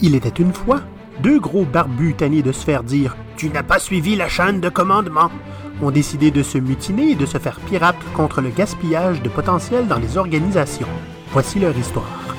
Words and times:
Il 0.00 0.14
était 0.14 0.28
une 0.28 0.52
fois 0.52 0.82
deux 1.22 1.40
gros 1.40 1.64
barbus 1.64 2.14
tannés 2.14 2.42
de 2.42 2.52
se 2.52 2.64
faire 2.64 2.84
dire 2.84 3.16
Tu 3.36 3.50
n'as 3.50 3.64
pas 3.64 3.80
suivi 3.80 4.14
la 4.14 4.28
chaîne 4.28 4.60
de 4.60 4.68
commandement 4.68 5.30
ont 5.82 5.90
décidé 5.90 6.30
de 6.30 6.42
se 6.42 6.58
mutiner 6.58 7.12
et 7.12 7.14
de 7.14 7.26
se 7.26 7.38
faire 7.38 7.60
pirates 7.60 7.96
contre 8.14 8.40
le 8.40 8.50
gaspillage 8.50 9.22
de 9.22 9.28
potentiel 9.28 9.86
dans 9.86 9.98
les 9.98 10.16
organisations. 10.16 10.88
Voici 11.30 11.58
leur 11.58 11.76
histoire. 11.76 12.36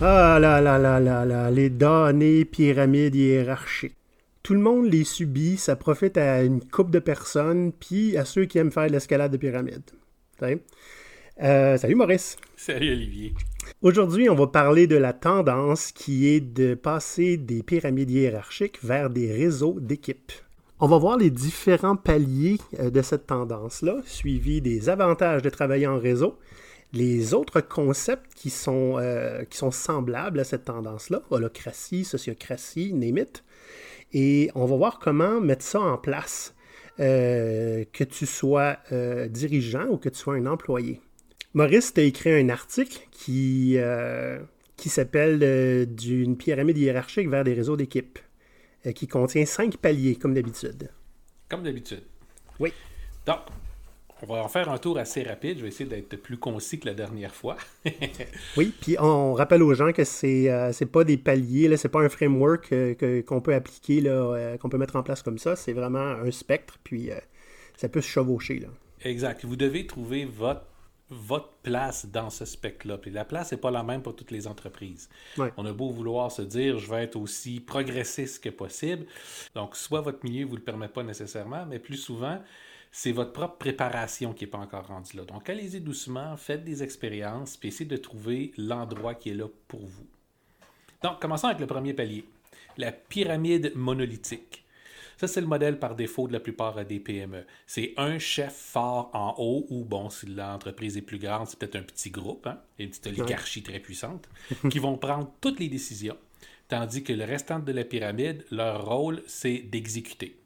Ah 0.00 0.38
là 0.40 0.60
là 0.60 0.78
là 0.78 1.00
là 1.00 1.24
là, 1.24 1.50
les 1.50 1.70
données 1.70 2.44
pyramides 2.44 3.14
hiérarchiques. 3.14 3.96
Tout 4.42 4.54
le 4.54 4.60
monde 4.60 4.86
les 4.86 5.04
subit, 5.04 5.56
ça 5.56 5.74
profite 5.74 6.18
à 6.18 6.42
une 6.42 6.60
coupe 6.60 6.90
de 6.90 6.98
personnes, 6.98 7.72
puis 7.72 8.16
à 8.16 8.24
ceux 8.24 8.44
qui 8.44 8.58
aiment 8.58 8.70
faire 8.70 8.86
de 8.86 8.92
l'escalade 8.92 9.32
de 9.32 9.36
pyramide. 9.36 9.82
Euh, 11.42 11.76
salut 11.76 11.94
Maurice. 11.94 12.36
Salut 12.56 12.92
Olivier. 12.92 13.34
Aujourd'hui, 13.86 14.28
on 14.28 14.34
va 14.34 14.48
parler 14.48 14.88
de 14.88 14.96
la 14.96 15.12
tendance 15.12 15.92
qui 15.92 16.26
est 16.26 16.40
de 16.40 16.74
passer 16.74 17.36
des 17.36 17.62
pyramides 17.62 18.10
hiérarchiques 18.10 18.82
vers 18.82 19.10
des 19.10 19.32
réseaux 19.32 19.78
d'équipes. 19.78 20.32
On 20.80 20.88
va 20.88 20.98
voir 20.98 21.16
les 21.16 21.30
différents 21.30 21.94
paliers 21.94 22.58
euh, 22.80 22.90
de 22.90 23.00
cette 23.00 23.28
tendance-là, 23.28 23.98
suivi 24.04 24.60
des 24.60 24.88
avantages 24.88 25.40
de 25.42 25.50
travailler 25.50 25.86
en 25.86 26.00
réseau, 26.00 26.36
les 26.92 27.32
autres 27.32 27.60
concepts 27.60 28.34
qui 28.34 28.50
sont, 28.50 28.96
euh, 28.98 29.44
semblables 29.70 30.40
à 30.40 30.44
cette 30.44 30.64
tendance-là, 30.64 31.22
holocratie, 31.30 32.04
sociocratie, 32.04 32.92
némite, 32.92 33.44
et 34.12 34.50
on 34.56 34.64
va 34.64 34.74
voir 34.74 34.98
comment 34.98 35.40
mettre 35.40 35.64
ça 35.64 35.78
en 35.78 35.96
place, 35.96 36.56
euh, 36.98 37.84
que 37.92 38.02
tu 38.02 38.26
sois 38.26 38.78
dirigeant 39.30 39.86
ou 39.90 39.96
que 39.96 40.08
tu 40.08 40.18
sois 40.18 40.34
un 40.34 40.46
employé. 40.46 41.00
Maurice 41.56 41.94
t'a 41.94 42.02
écrit 42.02 42.32
un 42.32 42.50
article 42.50 43.08
qui, 43.10 43.78
euh, 43.78 44.38
qui 44.76 44.90
s'appelle 44.90 45.40
euh, 45.42 45.86
D'une 45.86 46.36
pyramide 46.36 46.76
hiérarchique 46.76 47.30
vers 47.30 47.44
des 47.44 47.54
réseaux 47.54 47.78
d'équipes, 47.78 48.18
euh, 48.84 48.92
qui 48.92 49.08
contient 49.08 49.46
cinq 49.46 49.78
paliers, 49.78 50.16
comme 50.16 50.34
d'habitude. 50.34 50.90
Comme 51.48 51.62
d'habitude. 51.62 52.02
Oui. 52.60 52.74
Donc, 53.24 53.38
on 54.20 54.26
va 54.26 54.44
en 54.44 54.48
faire 54.48 54.68
un 54.68 54.76
tour 54.76 54.98
assez 54.98 55.22
rapide. 55.22 55.56
Je 55.56 55.62
vais 55.62 55.68
essayer 55.68 55.88
d'être 55.88 56.16
plus 56.16 56.36
concis 56.36 56.78
que 56.78 56.84
la 56.84 56.92
dernière 56.92 57.34
fois. 57.34 57.56
oui, 58.58 58.74
puis 58.78 58.98
on 59.00 59.32
rappelle 59.32 59.62
aux 59.62 59.72
gens 59.72 59.94
que 59.94 60.04
c'est 60.04 60.50
n'est 60.78 60.86
pas 60.86 61.04
des 61.04 61.16
paliers, 61.16 61.74
ce 61.78 61.88
n'est 61.88 61.90
pas 61.90 62.02
un 62.02 62.10
framework 62.10 62.74
qu'on 63.24 63.40
peut 63.40 63.54
appliquer, 63.54 64.02
qu'on 64.60 64.68
peut 64.68 64.78
mettre 64.78 64.96
en 64.96 65.02
place 65.02 65.22
comme 65.22 65.38
ça. 65.38 65.56
C'est 65.56 65.72
vraiment 65.72 66.06
un 66.06 66.30
spectre, 66.30 66.78
puis 66.84 67.08
ça 67.78 67.88
peut 67.88 68.02
se 68.02 68.08
chevaucher. 68.08 68.58
Là. 68.58 68.68
Exact. 69.04 69.46
Vous 69.46 69.56
devez 69.56 69.86
trouver 69.86 70.26
votre 70.26 70.66
votre 71.08 71.52
place 71.62 72.06
dans 72.06 72.30
ce 72.30 72.44
spectre-là. 72.44 72.98
Puis 72.98 73.10
la 73.10 73.24
place 73.24 73.52
n'est 73.52 73.58
pas 73.58 73.70
la 73.70 73.82
même 73.82 74.02
pour 74.02 74.16
toutes 74.16 74.30
les 74.30 74.46
entreprises. 74.46 75.08
On 75.56 75.64
a 75.64 75.72
beau 75.72 75.90
vouloir 75.90 76.32
se 76.32 76.42
dire, 76.42 76.78
je 76.78 76.90
vais 76.90 77.04
être 77.04 77.16
aussi 77.16 77.60
progressiste 77.60 78.42
que 78.42 78.50
possible. 78.50 79.06
Donc, 79.54 79.76
soit 79.76 80.00
votre 80.00 80.24
milieu 80.24 80.44
ne 80.44 80.50
vous 80.50 80.56
le 80.56 80.62
permet 80.62 80.88
pas 80.88 81.02
nécessairement, 81.02 81.64
mais 81.66 81.78
plus 81.78 81.96
souvent, 81.96 82.40
c'est 82.90 83.12
votre 83.12 83.32
propre 83.32 83.56
préparation 83.56 84.32
qui 84.32 84.44
n'est 84.44 84.50
pas 84.50 84.58
encore 84.58 84.88
rendue 84.88 85.16
là. 85.16 85.24
Donc, 85.24 85.48
allez-y 85.48 85.80
doucement, 85.80 86.36
faites 86.36 86.64
des 86.64 86.82
expériences, 86.82 87.56
puis 87.56 87.68
essayez 87.68 87.88
de 87.88 87.96
trouver 87.96 88.52
l'endroit 88.56 89.14
qui 89.14 89.30
est 89.30 89.34
là 89.34 89.46
pour 89.68 89.86
vous. 89.86 90.06
Donc, 91.02 91.20
commençons 91.20 91.48
avec 91.48 91.60
le 91.60 91.66
premier 91.66 91.94
palier, 91.94 92.24
la 92.78 92.92
pyramide 92.92 93.72
monolithique. 93.76 94.65
Ça, 95.16 95.26
c'est 95.26 95.40
le 95.40 95.46
modèle 95.46 95.78
par 95.78 95.94
défaut 95.94 96.28
de 96.28 96.32
la 96.32 96.40
plupart 96.40 96.84
des 96.84 97.00
PME. 97.00 97.44
C'est 97.66 97.94
un 97.96 98.18
chef 98.18 98.54
fort 98.54 99.10
en 99.14 99.34
haut, 99.38 99.66
ou 99.70 99.84
bon, 99.84 100.10
si 100.10 100.26
l'entreprise 100.26 100.96
est 100.96 101.02
plus 101.02 101.18
grande, 101.18 101.46
c'est 101.46 101.58
peut-être 101.58 101.76
un 101.76 101.82
petit 101.82 102.10
groupe, 102.10 102.46
hein, 102.46 102.60
une 102.78 102.90
petite 102.90 103.06
oligarchie 103.06 103.62
très 103.62 103.80
puissante, 103.80 104.28
qui 104.70 104.78
vont 104.78 104.98
prendre 104.98 105.32
toutes 105.40 105.58
les 105.58 105.68
décisions, 105.68 106.18
tandis 106.68 107.02
que 107.02 107.14
le 107.14 107.24
restant 107.24 107.58
de 107.58 107.72
la 107.72 107.84
pyramide, 107.84 108.44
leur 108.50 108.84
rôle, 108.86 109.22
c'est 109.26 109.58
d'exécuter. 109.58 110.38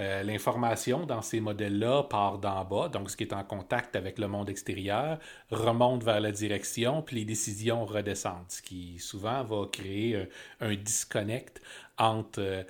Euh, 0.00 0.24
l'information 0.24 1.06
dans 1.06 1.22
ces 1.22 1.38
modèles-là 1.38 2.02
part 2.04 2.38
d'en 2.38 2.64
bas, 2.64 2.88
donc 2.88 3.10
ce 3.10 3.16
qui 3.16 3.22
est 3.22 3.32
en 3.32 3.44
contact 3.44 3.94
avec 3.94 4.18
le 4.18 4.26
monde 4.26 4.50
extérieur, 4.50 5.20
remonte 5.50 6.02
vers 6.02 6.20
la 6.20 6.32
direction, 6.32 7.00
puis 7.00 7.16
les 7.16 7.24
décisions 7.24 7.84
redescendent, 7.84 8.46
ce 8.48 8.60
qui 8.60 8.98
souvent 8.98 9.44
va 9.44 9.66
créer 9.70 10.26
un, 10.60 10.74
disconnect 10.74 11.62
entre 11.96 12.40
euh, 12.40 12.64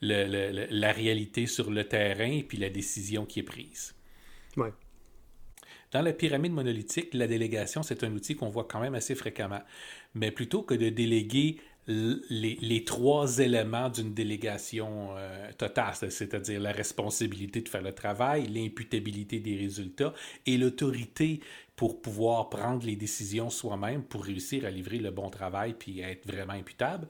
la 0.00 0.92
réalité 0.92 1.46
sur 1.46 1.70
le 1.70 1.84
terrain 1.84 2.30
et 2.30 2.42
puis 2.42 2.58
la 2.58 2.70
décision 2.70 3.24
qui 3.24 3.40
est 3.40 3.44
prise. 3.44 3.94
Dans 5.92 6.02
la 6.02 6.12
pyramide 6.12 6.52
monolithique, 6.52 7.14
la 7.14 7.26
délégation, 7.26 7.82
c'est 7.82 8.02
un 8.04 8.12
outil 8.12 8.34
qu'on 8.34 8.50
voit 8.50 8.64
quand 8.64 8.80
même 8.80 8.94
assez 8.94 9.14
fréquemment. 9.14 9.62
Mais 10.14 10.30
plutôt 10.30 10.62
que 10.62 10.74
de 10.74 10.88
déléguer 10.88 11.58
les, 11.88 12.84
trois 12.84 13.38
éléments 13.38 13.88
d'une 13.88 14.12
délégation 14.12 15.16
euh, 15.16 15.52
totale, 15.52 15.94
c'est-à-dire 16.10 16.60
la 16.60 16.72
responsabilité 16.72 17.60
de 17.60 17.68
faire 17.68 17.82
le 17.82 17.92
travail, 17.92 18.48
l'imputabilité 18.48 19.38
des 19.38 19.56
résultats 19.56 20.12
et 20.46 20.56
l'autorité 20.58 21.40
pour 21.76 22.02
pouvoir 22.02 22.50
prendre 22.50 22.84
les 22.84 22.96
décisions 22.96 23.50
soi-même 23.50 24.02
pour 24.02 24.24
réussir 24.24 24.64
à 24.64 24.70
livrer 24.70 24.98
le 24.98 25.10
bon 25.10 25.30
travail 25.30 25.74
puis 25.78 26.00
être 26.00 26.26
vraiment 26.26 26.54
imputable. 26.54 27.06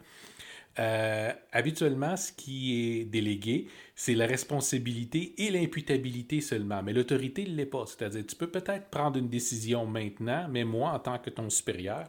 Euh, 0.78 1.32
habituellement, 1.52 2.16
ce 2.16 2.32
qui 2.32 2.98
est 2.98 3.04
délégué, 3.04 3.68
c'est 3.94 4.14
la 4.14 4.26
responsabilité 4.26 5.34
et 5.38 5.50
l'imputabilité 5.50 6.40
seulement, 6.40 6.82
mais 6.82 6.92
l'autorité 6.92 7.44
ne 7.44 7.54
l'est 7.54 7.66
pas. 7.66 7.84
C'est-à-dire, 7.86 8.24
tu 8.26 8.36
peux 8.36 8.48
peut-être 8.48 8.90
prendre 8.90 9.18
une 9.18 9.28
décision 9.28 9.86
maintenant, 9.86 10.46
mais 10.50 10.64
moi, 10.64 10.90
en 10.90 10.98
tant 10.98 11.18
que 11.18 11.30
ton 11.30 11.48
supérieur, 11.48 12.08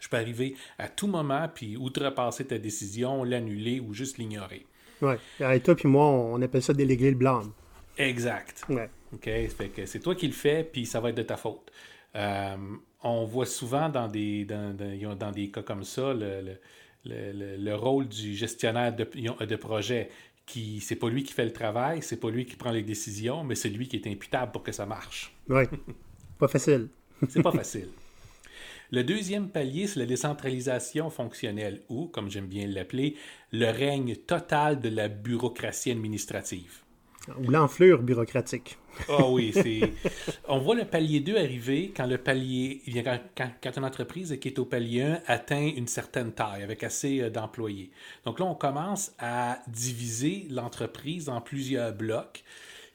je 0.00 0.08
peux 0.08 0.16
arriver 0.16 0.56
à 0.78 0.88
tout 0.88 1.06
moment 1.06 1.48
puis 1.54 1.76
outrepasser 1.76 2.46
ta 2.46 2.58
décision, 2.58 3.24
l'annuler 3.24 3.80
ou 3.80 3.94
juste 3.94 4.18
l'ignorer. 4.18 4.66
Oui. 5.00 5.14
Et 5.40 5.60
toi 5.60 5.74
puis 5.74 5.88
moi, 5.88 6.06
on 6.06 6.40
appelle 6.42 6.62
ça 6.62 6.74
déléguer 6.74 7.10
le 7.10 7.16
blanc. 7.16 7.42
Exact. 7.96 8.64
Ouais. 8.68 8.90
OK? 9.12 9.30
c'est 9.86 10.00
toi 10.00 10.14
qui 10.14 10.26
le 10.26 10.32
fais, 10.32 10.64
puis 10.64 10.84
ça 10.84 11.00
va 11.00 11.10
être 11.10 11.16
de 11.16 11.22
ta 11.22 11.36
faute. 11.36 11.70
Euh, 12.16 12.56
on 13.02 13.24
voit 13.24 13.46
souvent 13.46 13.88
dans 13.88 14.08
des, 14.08 14.44
dans, 14.44 14.76
dans, 14.76 15.30
des 15.30 15.50
cas 15.50 15.62
comme 15.62 15.84
ça 15.84 16.12
le 16.12 16.42
le, 16.42 16.58
rôle 17.74 18.08
du 18.08 18.34
gestionnaire 18.34 18.94
de, 18.94 19.04
de 19.44 19.56
projet 19.56 20.10
qui 20.46 20.80
c'est 20.80 20.96
pas 20.96 21.08
lui 21.08 21.22
qui 21.22 21.32
fait 21.32 21.44
le 21.44 21.52
travail, 21.52 22.02
c'est 22.02 22.18
pas 22.18 22.30
lui 22.30 22.44
qui 22.44 22.56
prend 22.56 22.70
les 22.70 22.82
décisions, 22.82 23.44
mais 23.44 23.54
c'est 23.54 23.70
lui 23.70 23.88
qui 23.88 23.96
est 23.96 24.06
imputable 24.06 24.52
pour 24.52 24.62
que 24.62 24.72
ça 24.72 24.86
marche. 24.86 25.34
Oui. 25.48 25.64
Pas 26.38 26.48
facile. 26.48 26.88
c'est 27.28 27.42
pas 27.42 27.52
facile. 27.62 27.88
Le 28.90 29.04
deuxième 29.04 29.48
palier, 29.48 29.86
c'est 29.86 30.00
la 30.00 30.06
décentralisation 30.06 31.10
fonctionnelle 31.10 31.80
ou, 31.88 32.06
comme 32.08 32.28
j'aime 32.28 32.48
bien 32.48 32.66
l'appeler, 32.66 33.16
le 33.52 33.66
règne 33.66 34.16
total 34.16 34.80
de 34.80 34.88
la 34.88 35.08
bureaucratie 35.08 35.92
administrative. 35.92 36.83
Ou 37.38 37.50
l'enflure 37.50 38.02
bureaucratique. 38.02 38.78
Ah 39.08 39.26
oui, 39.28 39.52
c'est. 39.54 39.92
On 40.48 40.58
voit 40.58 40.74
le 40.74 40.84
palier 40.84 41.20
2 41.20 41.36
arriver 41.36 41.92
quand 41.96 42.06
le 42.06 42.18
palier. 42.18 42.82
Quand, 43.02 43.50
quand, 43.62 43.76
une 43.76 43.84
entreprise 43.84 44.38
qui 44.40 44.48
est 44.48 44.58
au 44.58 44.66
palier 44.66 45.02
1 45.02 45.22
atteint 45.26 45.72
une 45.76 45.88
certaine 45.88 46.32
taille, 46.32 46.62
avec 46.62 46.82
assez 46.84 47.20
euh, 47.20 47.30
d'employés. 47.30 47.90
Donc 48.24 48.40
là, 48.40 48.46
on 48.46 48.54
commence 48.54 49.12
à 49.18 49.58
diviser 49.68 50.46
l'entreprise 50.50 51.28
en 51.28 51.40
plusieurs 51.40 51.92
blocs 51.92 52.44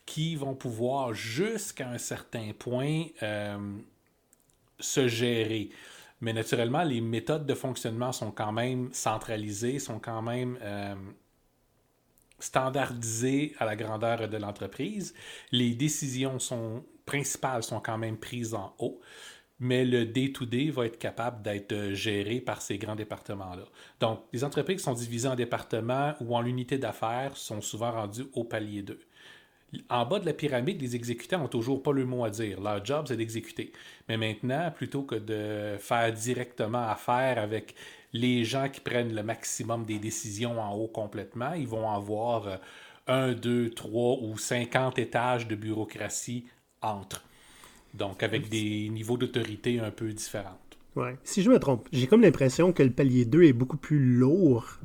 qui 0.06 0.36
vont 0.36 0.56
pouvoir, 0.56 1.14
jusqu'à 1.14 1.90
un 1.90 1.98
certain 1.98 2.52
point, 2.58 3.06
euh, 3.24 3.58
se 4.80 5.08
gérer. 5.08 5.70
Mais 6.22 6.34
naturellement, 6.34 6.84
les 6.84 7.02
méthodes 7.02 7.46
de 7.46 7.54
fonctionnement 7.54 8.12
sont 8.12 8.32
quand 8.32 8.52
même 8.52 8.90
centralisées, 8.92 9.80
sont 9.80 10.00
quand 10.00 10.22
même. 10.22 10.58
Euh, 10.62 10.96
standardisé 12.40 13.54
à 13.60 13.66
la 13.66 13.76
grandeur 13.76 14.28
de 14.28 14.38
l'entreprise. 14.38 15.14
Les 15.52 15.72
décisions 15.72 16.40
sont, 16.40 16.84
principales 17.06 17.64
sont 17.64 17.80
quand 17.80 17.98
même 17.98 18.18
prises 18.18 18.54
en 18.54 18.76
haut, 18.80 19.00
mais 19.60 19.84
le 19.84 20.06
day-to-day 20.06 20.70
va 20.70 20.86
être 20.86 20.98
capable 20.98 21.42
d'être 21.42 21.92
géré 21.94 22.40
par 22.40 22.62
ces 22.62 22.78
grands 22.78 22.96
départements-là. 22.96 23.66
Donc, 24.00 24.22
les 24.31 24.44
entreprises 24.44 24.78
qui 24.78 24.84
sont 24.84 24.94
divisées 24.94 25.28
en 25.28 25.36
départements 25.36 26.13
ou 26.22 26.36
en 26.36 26.46
unités 26.46 26.78
d'affaires 26.78 27.36
sont 27.36 27.62
souvent 27.62 27.92
rendues 27.92 28.28
au 28.34 28.46
palier 28.46 28.81
2. 28.81 29.00
En 29.90 30.06
bas 30.06 30.19
de 30.19 30.25
la 30.25 30.34
pyramide, 30.34 30.81
les 30.81 30.96
exécutants 30.96 31.40
n'ont 31.40 31.48
toujours 31.48 31.84
pas 31.84 31.92
le 31.92 32.06
mot 32.06 32.24
à 32.24 32.30
dire. 32.30 32.60
Leur 32.60 32.84
job, 32.84 33.06
c'est 33.08 33.18
d'exécuter. 33.18 33.72
Mais 34.08 34.18
maintenant, 34.18 34.72
plutôt 34.72 35.04
que 35.04 35.16
de 35.16 35.78
faire 35.78 36.12
directement 36.12 36.90
affaire 36.90 37.38
avec 37.38 37.75
les 38.14 38.44
gens 38.44 38.70
qui 38.70 38.80
prennent 38.80 39.14
le 39.14 39.24
maximum 39.24 39.86
des 39.86 40.00
décisions 40.00 40.60
en 40.60 40.74
haut 40.74 40.88
complètement, 40.88 41.54
ils 41.54 41.68
vont 41.68 41.90
avoir 41.90 42.48
euh, 42.48 42.58
un, 43.08 43.34
deux, 43.34 43.70
trois 43.70 44.18
ou 44.22 44.38
cinquante 44.38 44.98
étages 45.00 45.48
de 45.48 45.56
bureaucratie 45.56 46.46
entre. 46.82 47.24
Donc, 47.94 48.24
avec 48.24 48.50
des 48.50 48.90
niveaux 48.90 49.18
d'autorité 49.18 49.80
un 49.80 49.92
peu 49.92 50.12
différents. 50.12 50.60
Ouais. 50.96 51.18
Si 51.24 51.42
je 51.42 51.50
me 51.50 51.60
trompe, 51.60 51.88
j'ai 51.92 52.08
comme 52.08 52.22
l'impression 52.22 52.72
que 52.74 52.84
le 52.84 52.92
palier 52.92 53.26
2 53.26 53.44
est 53.44 53.54
beaucoup 53.54 53.78
plus 53.78 54.00
lourd 54.00 54.80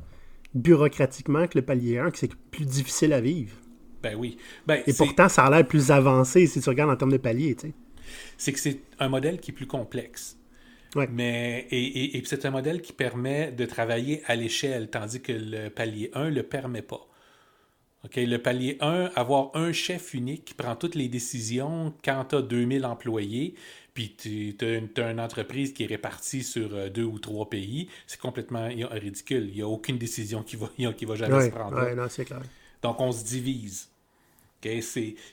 bureaucratiquement 0.53 1.47
que 1.47 1.57
le 1.57 1.65
palier 1.65 1.99
1, 1.99 2.11
que 2.11 2.17
c'est 2.17 2.33
plus 2.33 2.65
difficile 2.65 3.13
à 3.13 3.21
vivre. 3.21 3.55
Ben 4.01 4.15
oui. 4.15 4.37
Ben, 4.65 4.81
Et 4.87 4.93
pourtant, 4.93 5.27
ça 5.29 5.45
a 5.45 5.49
l'air 5.49 5.67
plus 5.67 5.91
avancé 5.91 6.47
si 6.47 6.61
tu 6.61 6.69
regardes 6.69 6.91
en 6.91 6.95
termes 6.95 7.11
de 7.11 7.17
palier, 7.17 7.55
C'est 8.37 8.53
que 8.53 8.59
c'est 8.59 8.79
un 8.99 9.09
modèle 9.09 9.39
qui 9.39 9.51
est 9.51 9.53
plus 9.53 9.67
complexe. 9.67 10.37
Mais, 11.09 11.67
et, 11.71 12.17
et, 12.17 12.23
c'est 12.25 12.45
un 12.45 12.51
modèle 12.51 12.81
qui 12.81 12.93
permet 12.93 13.51
de 13.51 13.65
travailler 13.65 14.21
à 14.25 14.35
l'échelle, 14.35 14.89
tandis 14.89 15.21
que 15.21 15.33
le 15.33 15.69
palier 15.69 16.09
1 16.13 16.29
ne 16.29 16.35
le 16.35 16.43
permet 16.43 16.81
pas. 16.81 17.05
le 18.15 18.37
palier 18.37 18.77
1, 18.79 19.11
avoir 19.15 19.51
un 19.55 19.73
chef 19.73 20.13
unique 20.13 20.45
qui 20.45 20.53
prend 20.53 20.75
toutes 20.75 20.95
les 20.95 21.09
décisions 21.09 21.93
quand 22.03 22.25
tu 22.29 22.35
as 22.35 22.41
2000 22.41 22.85
employés, 22.85 23.55
puis 23.93 24.15
tu 24.17 24.55
as, 24.61 25.09
une 25.11 25.19
entreprise 25.19 25.73
qui 25.73 25.83
est 25.83 25.87
répartie 25.87 26.43
sur 26.43 26.73
euh, 26.73 26.89
deux 26.89 27.03
ou 27.03 27.19
trois 27.19 27.49
pays, 27.49 27.89
c'est 28.07 28.19
complètement 28.19 28.67
ridicule. 28.91 29.47
Il 29.49 29.55
n'y 29.55 29.61
a 29.61 29.67
aucune 29.67 29.97
décision 29.97 30.43
qui 30.43 30.55
va, 30.55 30.69
qui 30.97 31.05
va 31.05 31.15
jamais 31.15 31.45
se 31.45 31.49
prendre. 31.49 31.77
Donc, 32.81 32.99
on 32.99 33.11
se 33.11 33.23
divise. 33.23 33.89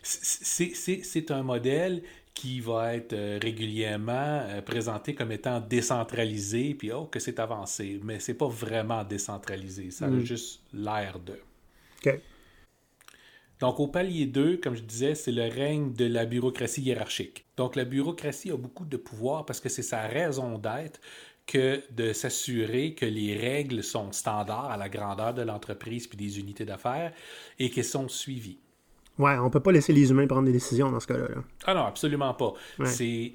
C'est 0.03 1.31
un 1.31 1.43
modèle 1.43 2.03
qui 2.35 2.61
va 2.61 2.95
être 2.95 3.13
euh, 3.13 3.39
régulièrement 3.41 4.13
euh, 4.13 4.63
présenté 4.63 5.15
comme 5.15 5.33
étant 5.33 5.61
décentralisé, 5.61 6.75
puis 6.75 6.93
oh, 6.93 7.07
que 7.07 7.21
c'est 7.21 7.39
avancé. 7.39 8.01
Mais 8.03 8.21
c'est 8.21 8.35
pas 8.35 8.49
vraiment 8.49 9.05
décentralisé. 9.05 9.91
Ça 9.91 10.07
a 10.07 10.09
mm. 10.09 10.21
juste 10.21 10.63
l'air 10.73 11.19
de. 11.19 11.39
Donc, 13.61 13.79
au 13.79 13.87
palier 13.87 14.27
2, 14.27 14.57
comme 14.57 14.75
je 14.75 14.83
disais, 14.83 15.15
c'est 15.15 15.31
le 15.31 15.49
règne 15.49 15.93
de 15.93 16.05
la 16.05 16.27
bureaucratie 16.27 16.83
hiérarchique. 16.83 17.45
Donc, 17.57 17.77
la 17.77 17.85
bureaucratie 17.85 18.51
a 18.51 18.57
beaucoup 18.57 18.85
de 18.85 18.97
pouvoir 18.97 19.47
parce 19.47 19.61
que 19.61 19.69
c'est 19.69 19.83
sa 19.83 20.03
raison 20.03 20.59
d'être 20.59 21.01
que 21.47 21.81
de 21.93 22.13
s'assurer 22.13 22.95
que 22.95 23.07
les 23.07 23.37
règles 23.37 23.85
sont 23.85 24.11
standards 24.11 24.71
à 24.71 24.77
la 24.77 24.89
grandeur 24.89 25.33
de 25.35 25.43
l'entreprise 25.43 26.09
puis 26.09 26.17
des 26.17 26.41
unités 26.41 26.65
d'affaires 26.65 27.13
et 27.61 27.71
qu'elles 27.71 27.85
sont 27.85 28.09
suivies. 28.09 28.59
Ouais, 29.19 29.37
on 29.39 29.51
peut 29.51 29.61
pas 29.61 29.73
laisser 29.73 29.93
les 29.93 30.11
humains 30.11 30.27
prendre 30.27 30.47
des 30.47 30.53
décisions 30.53 30.91
dans 30.91 31.01
ce 31.01 31.07
cas-là. 31.07 31.29
Ah 31.67 31.75
non, 31.75 31.85
absolument 31.85 32.35
pas. 32.35 32.55
C'est 32.85 33.33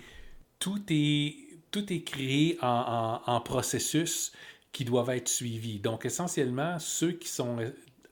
tout 0.60 0.82
est 0.90 1.36
tout 1.70 1.92
est 1.92 2.02
créé 2.02 2.58
en, 2.62 3.22
en, 3.26 3.42
processus 3.42 4.32
qui 4.72 4.86
doivent 4.86 5.10
être 5.10 5.28
suivis. 5.28 5.80
Donc 5.80 6.06
essentiellement, 6.06 6.80
ceux 6.80 7.12
qui 7.12 7.28
sont 7.28 7.58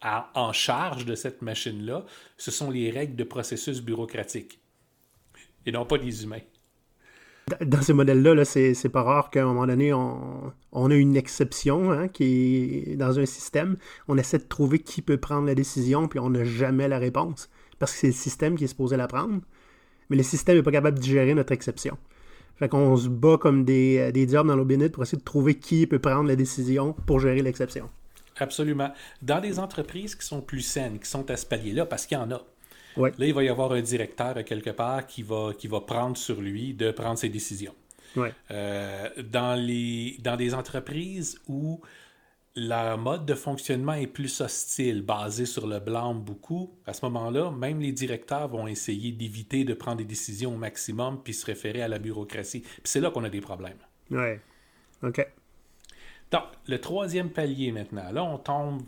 en 0.01 0.53
charge 0.53 1.05
de 1.05 1.15
cette 1.15 1.41
machine-là, 1.41 2.05
ce 2.37 2.51
sont 2.51 2.69
les 2.69 2.91
règles 2.91 3.15
de 3.15 3.23
processus 3.23 3.81
bureaucratiques 3.81 4.59
et 5.65 5.71
non 5.71 5.85
pas 5.85 5.97
les 5.97 6.23
humains. 6.23 6.41
Dans 7.61 7.81
ces 7.81 7.93
modèles-là, 7.93 8.33
-là, 8.33 8.73
c'est 8.73 8.89
pas 8.89 9.03
rare 9.03 9.29
qu'à 9.29 9.43
un 9.43 9.45
moment 9.45 9.67
donné, 9.67 9.93
on, 9.93 10.51
on 10.71 10.89
a 10.89 10.95
une 10.95 11.15
exception 11.15 11.91
hein, 11.91 12.07
qui 12.07 12.83
est 12.87 12.95
dans 12.95 13.19
un 13.19 13.25
système. 13.27 13.77
On 14.07 14.17
essaie 14.17 14.39
de 14.39 14.45
trouver 14.45 14.79
qui 14.79 15.03
peut 15.03 15.17
prendre 15.17 15.45
la 15.45 15.53
décision, 15.53 16.07
puis 16.07 16.17
on 16.19 16.31
n'a 16.31 16.43
jamais 16.43 16.87
la 16.87 16.97
réponse. 16.97 17.49
Parce 17.77 17.91
que 17.93 17.99
c'est 17.99 18.07
le 18.07 18.13
système 18.13 18.55
qui 18.57 18.63
est 18.63 18.67
supposé 18.67 18.97
la 18.97 19.07
prendre. 19.07 19.41
Mais 20.09 20.17
le 20.17 20.23
système 20.23 20.57
n'est 20.57 20.63
pas 20.63 20.71
capable 20.71 20.97
de 20.97 21.03
gérer 21.03 21.35
notre 21.35 21.51
exception. 21.51 21.97
Fait 22.57 22.69
qu'on 22.69 22.95
se 22.97 23.09
bat 23.09 23.37
comme 23.37 23.63
des, 23.63 24.11
des 24.11 24.25
diables 24.25 24.49
dans 24.49 24.55
l'eau 24.55 24.89
pour 24.89 25.03
essayer 25.03 25.17
de 25.17 25.23
trouver 25.23 25.55
qui 25.55 25.85
peut 25.87 25.99
prendre 25.99 26.27
la 26.27 26.35
décision 26.35 26.93
pour 27.05 27.19
gérer 27.19 27.41
l'exception. 27.41 27.89
Absolument. 28.37 28.91
Dans 29.21 29.39
des 29.39 29.59
entreprises 29.59 30.15
qui 30.15 30.25
sont 30.25 30.41
plus 30.41 30.61
saines, 30.61 30.99
qui 30.99 31.09
sont 31.09 31.29
à 31.29 31.37
ce 31.37 31.45
palier-là, 31.45 31.85
parce 31.85 32.05
qu'il 32.05 32.17
y 32.17 32.21
en 32.21 32.31
a, 32.31 32.41
Là, 32.97 33.11
il 33.19 33.33
va 33.33 33.43
y 33.43 33.49
avoir 33.49 33.71
un 33.71 33.81
directeur 33.81 34.43
quelque 34.43 34.69
part 34.69 35.05
qui 35.05 35.23
va, 35.23 35.51
qui 35.57 35.67
va 35.67 35.81
prendre 35.81 36.17
sur 36.17 36.41
lui 36.41 36.73
de 36.73 36.91
prendre 36.91 37.17
ses 37.17 37.29
décisions. 37.29 37.75
Euh, 38.51 39.09
dans, 39.23 39.59
les, 39.59 40.17
dans 40.21 40.37
des 40.37 40.53
entreprises 40.53 41.37
où 41.47 41.81
la 42.55 42.95
mode 42.95 43.25
de 43.25 43.33
fonctionnement 43.33 43.93
est 43.93 44.07
plus 44.07 44.39
hostile, 44.39 45.01
basé 45.01 45.45
sur 45.45 45.67
le 45.67 45.79
blanc 45.79 46.15
beaucoup, 46.15 46.73
à 46.85 46.93
ce 46.93 47.03
moment-là, 47.05 47.51
même 47.51 47.81
les 47.81 47.91
directeurs 47.91 48.47
vont 48.47 48.67
essayer 48.67 49.11
d'éviter 49.11 49.65
de 49.65 49.73
prendre 49.73 49.97
des 49.97 50.05
décisions 50.05 50.53
au 50.53 50.57
maximum 50.57 51.21
puis 51.21 51.33
se 51.33 51.45
référer 51.45 51.81
à 51.81 51.89
la 51.89 51.99
bureaucratie. 51.99 52.61
Puis 52.61 52.81
c'est 52.85 53.01
là 53.01 53.11
qu'on 53.11 53.25
a 53.25 53.29
des 53.29 53.41
problèmes. 53.41 53.77
Oui. 54.09 54.35
OK. 55.03 55.27
Donc, 56.31 56.43
le 56.67 56.79
troisième 56.79 57.29
palier 57.29 57.71
maintenant, 57.71 58.11
là, 58.11 58.23
on 58.23 58.37
tombe 58.37 58.83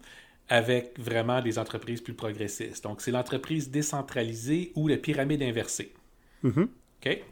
avec 0.50 0.98
vraiment 1.00 1.42
des 1.42 1.60
entreprises 1.60 2.02
plus 2.02 2.14
progressistes. 2.14 2.84
Donc, 2.84 3.02
c'est 3.02 3.12
l'entreprise 3.12 3.70
décentralisée 3.70 4.72
ou 4.76 4.88
la 4.88 4.98
pyramide 4.98 5.44
inversée. 5.44 5.94
Mm-hmm. 6.44 6.68
OK? 7.06 7.24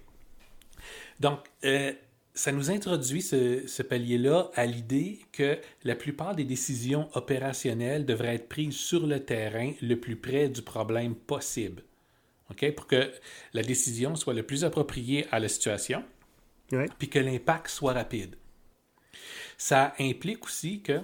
Donc, 1.20 1.40
euh, 1.64 1.94
ça 2.34 2.52
nous 2.52 2.70
introduit 2.70 3.22
ce, 3.22 3.82
palier-là 3.82 4.52
à 4.56 4.66
l'idée 4.66 5.20
que 5.32 5.58
la 5.84 5.96
plupart 5.96 6.36
des 6.36 6.44
décisions 6.44 7.10
opérationnelles 7.14 8.06
devraient 8.06 8.36
être 8.36 8.50
prises 8.50 8.76
sur 8.76 9.08
le 9.08 9.24
terrain 9.24 9.72
le 9.82 9.96
plus 9.96 10.18
près 10.18 10.50
du 10.50 10.62
problème 10.62 11.16
possible. 11.16 11.84
OK? 12.52 12.70
Pour 12.76 12.88
que 12.88 13.12
la 13.54 13.64
décision 13.64 14.16
soit 14.16 14.34
le 14.34 14.44
plus 14.44 14.66
appropriée 14.66 15.26
à 15.32 15.40
la 15.40 15.48
situation, 15.48 16.04
puis 17.00 17.10
que 17.10 17.20
l'impact 17.20 17.70
soit 17.70 17.94
rapide. 17.94 18.36
Ça 19.58 19.94
implique 20.00 20.44
aussi 20.44 20.82
que 20.82 21.00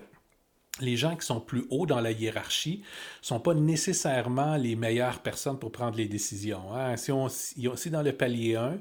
les 0.81 0.98
gens 0.98 1.16
qui 1.16 1.25
sont 1.25 1.39
plus 1.39 1.66
hauts 1.69 1.86
dans 1.86 2.01
la 2.01 2.12
hiérarchie 2.12 2.81
ne 3.22 3.25
sont 3.25 3.39
pas 3.39 3.54
nécessairement 3.54 4.57
les 4.57 4.75
meilleures 4.75 5.19
personnes 5.19 5.60
pour 5.60 5.72
prendre 5.72 5.98
les 5.98 6.07
décisions. 6.07 6.74
Hein. 6.74 6.98
Si, 6.98 7.12
on, 7.12 7.30
si 7.30 7.89
dans 7.89 8.01
le 8.01 8.12
palier 8.12 8.56
1, 8.56 8.78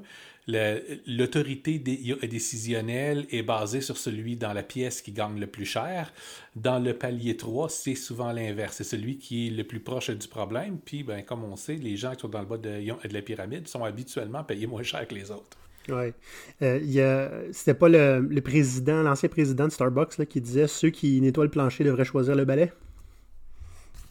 l'autorité 0.47 1.79
décisionnelle 1.79 3.25
est 3.31 3.43
basée 3.43 3.81
sur 3.81 3.97
celui 3.97 4.35
dans 4.35 4.53
la 4.53 4.63
pièce 4.63 5.01
qui 5.01 5.11
gagne 5.11 5.39
le 5.39 5.47
plus 5.47 5.65
cher. 5.65 6.11
Dans 6.55 6.79
le 6.79 6.93
palier 6.93 7.37
3, 7.37 7.69
c'est 7.69 7.95
souvent 7.95 8.31
l'inverse. 8.31 8.77
C'est 8.77 8.83
celui 8.83 9.17
qui 9.17 9.47
est 9.47 9.51
le 9.51 9.63
plus 9.63 9.79
proche 9.79 10.09
du 10.09 10.27
problème. 10.27 10.79
Puis, 10.83 11.03
ben, 11.03 11.23
comme 11.23 11.43
on 11.43 11.55
sait, 11.55 11.75
les 11.75 11.95
gens 11.95 12.13
qui 12.15 12.21
sont 12.21 12.29
dans 12.29 12.41
le 12.41 12.47
bas 12.47 12.57
de, 12.57 12.69
de 12.69 13.13
la 13.13 13.21
pyramide 13.21 13.67
sont 13.67 13.83
habituellement 13.83 14.43
payés 14.43 14.67
moins 14.67 14.83
cher 14.83 15.07
que 15.07 15.15
les 15.15 15.31
autres. 15.31 15.57
Oui. 15.89 16.13
Euh, 16.61 17.49
C'était 17.51 17.73
pas 17.73 17.89
le, 17.89 18.39
président, 18.41 19.01
l'ancien 19.01 19.29
président 19.29 19.65
de 19.65 19.71
Starbucks 19.71 20.17
là, 20.17 20.25
qui 20.25 20.41
disait 20.41 20.67
ceux 20.67 20.89
qui 20.89 21.19
nettoient 21.21 21.45
le 21.45 21.51
plancher 21.51 21.83
devraient 21.83 22.05
choisir 22.05 22.35
le 22.35 22.45
balai. 22.45 22.71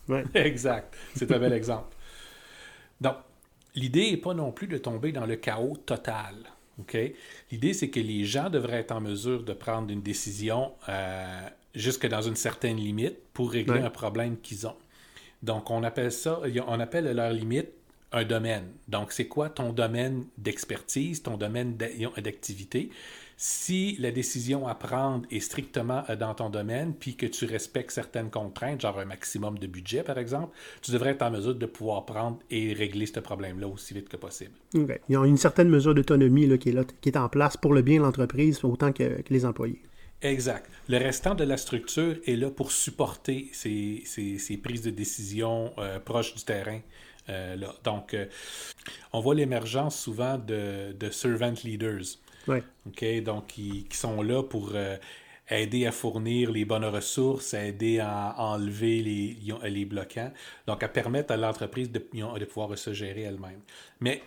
Ouais. 0.08 0.24
exact. 0.34 0.94
C'est 1.14 1.30
un 1.30 1.38
bel 1.38 1.52
exemple. 1.52 1.94
Donc, 3.00 3.16
l'idée 3.74 4.10
n'est 4.10 4.16
pas 4.16 4.34
non 4.34 4.52
plus 4.52 4.66
de 4.66 4.78
tomber 4.78 5.12
dans 5.12 5.26
le 5.26 5.36
chaos 5.36 5.76
total. 5.86 6.34
OK? 6.80 6.96
L'idée, 7.50 7.72
c'est 7.72 7.90
que 7.90 8.00
les 8.00 8.24
gens 8.24 8.50
devraient 8.50 8.80
être 8.80 8.92
en 8.92 9.00
mesure 9.00 9.42
de 9.42 9.52
prendre 9.52 9.90
une 9.90 10.02
décision 10.02 10.72
euh, 10.88 11.40
jusque 11.74 12.06
dans 12.06 12.22
une 12.22 12.36
certaine 12.36 12.76
limite 12.76 13.18
pour 13.32 13.52
régler 13.52 13.80
un 13.80 13.90
problème 13.90 14.38
qu'ils 14.38 14.66
ont. 14.66 14.76
Donc, 15.42 15.70
on 15.70 15.82
appelle 15.84 16.12
ça, 16.12 16.40
on 16.66 16.80
appelle 16.80 17.14
leur 17.14 17.32
limite 17.32 17.68
un 18.12 18.24
domaine. 18.24 18.64
Donc, 18.88 19.12
c'est 19.12 19.28
quoi 19.28 19.48
ton 19.48 19.72
domaine 19.72 20.24
d'expertise, 20.38 21.22
ton 21.22 21.36
domaine 21.36 21.76
d'activité? 21.76 22.90
Si 23.42 23.96
la 23.98 24.10
décision 24.10 24.68
à 24.68 24.74
prendre 24.74 25.26
est 25.30 25.40
strictement 25.40 26.02
euh, 26.10 26.16
dans 26.16 26.34
ton 26.34 26.50
domaine, 26.50 26.92
puis 26.92 27.14
que 27.14 27.24
tu 27.24 27.46
respectes 27.46 27.90
certaines 27.90 28.28
contraintes, 28.28 28.82
genre 28.82 28.98
un 28.98 29.06
maximum 29.06 29.58
de 29.58 29.66
budget, 29.66 30.02
par 30.02 30.18
exemple, 30.18 30.54
tu 30.82 30.90
devrais 30.90 31.12
être 31.12 31.22
en 31.22 31.30
mesure 31.30 31.54
de 31.54 31.64
pouvoir 31.64 32.04
prendre 32.04 32.38
et 32.50 32.74
régler 32.74 33.06
ce 33.06 33.18
problème-là 33.18 33.66
aussi 33.66 33.94
vite 33.94 34.10
que 34.10 34.18
possible. 34.18 34.52
Il 34.74 34.98
y 35.08 35.16
a 35.16 35.24
une 35.24 35.38
certaine 35.38 35.70
mesure 35.70 35.94
d'autonomie 35.94 36.58
qui, 36.58 36.68
est 36.68 37.00
qui 37.00 37.08
est 37.08 37.16
en 37.16 37.30
place 37.30 37.56
pour 37.56 37.72
le 37.72 37.80
bien 37.80 38.00
de 38.00 38.02
l'entreprise 38.02 38.62
autant 38.62 38.92
que, 38.92 39.22
les 39.30 39.46
employés. 39.46 39.80
Exact. 40.20 40.68
Le 40.90 40.98
restant 40.98 41.34
de 41.34 41.44
la 41.44 41.56
structure 41.56 42.16
est 42.26 42.36
là 42.36 42.50
pour 42.50 42.72
supporter 42.72 43.48
ces, 43.54 44.04
prises 44.62 44.82
de 44.82 44.90
décision 44.90 45.72
euh, 45.78 45.98
proches 45.98 46.34
du 46.34 46.44
terrain 46.44 46.80
euh, 47.28 47.56
Donc, 47.84 48.14
euh, 48.14 48.26
on 49.12 49.20
voit 49.20 49.34
l'émergence 49.34 49.98
souvent 49.98 50.38
de, 50.38 50.94
servant 51.10 51.54
leaders. 51.64 52.18
OK? 52.48 53.22
Donc, 53.22 53.48
qui, 53.48 53.86
sont 53.92 54.22
là 54.22 54.42
pour 54.42 54.72
euh, 54.74 54.96
aider 55.48 55.86
à 55.86 55.92
fournir 55.92 56.50
les 56.50 56.64
bonnes 56.64 56.84
ressources, 56.84 57.54
aider 57.54 58.00
à, 58.00 58.34
enlever 58.38 59.02
les, 59.02 59.36
les 59.64 59.84
bloquants, 59.84 60.32
donc 60.66 60.82
à 60.82 60.88
permettre 60.88 61.32
à 61.32 61.36
l'entreprise 61.36 61.90
de, 61.90 61.98
de 61.98 62.44
pouvoir 62.44 62.76
se 62.76 62.92
gérer 62.92 63.22
elle-même. 63.22 63.60
Mais 64.00 64.22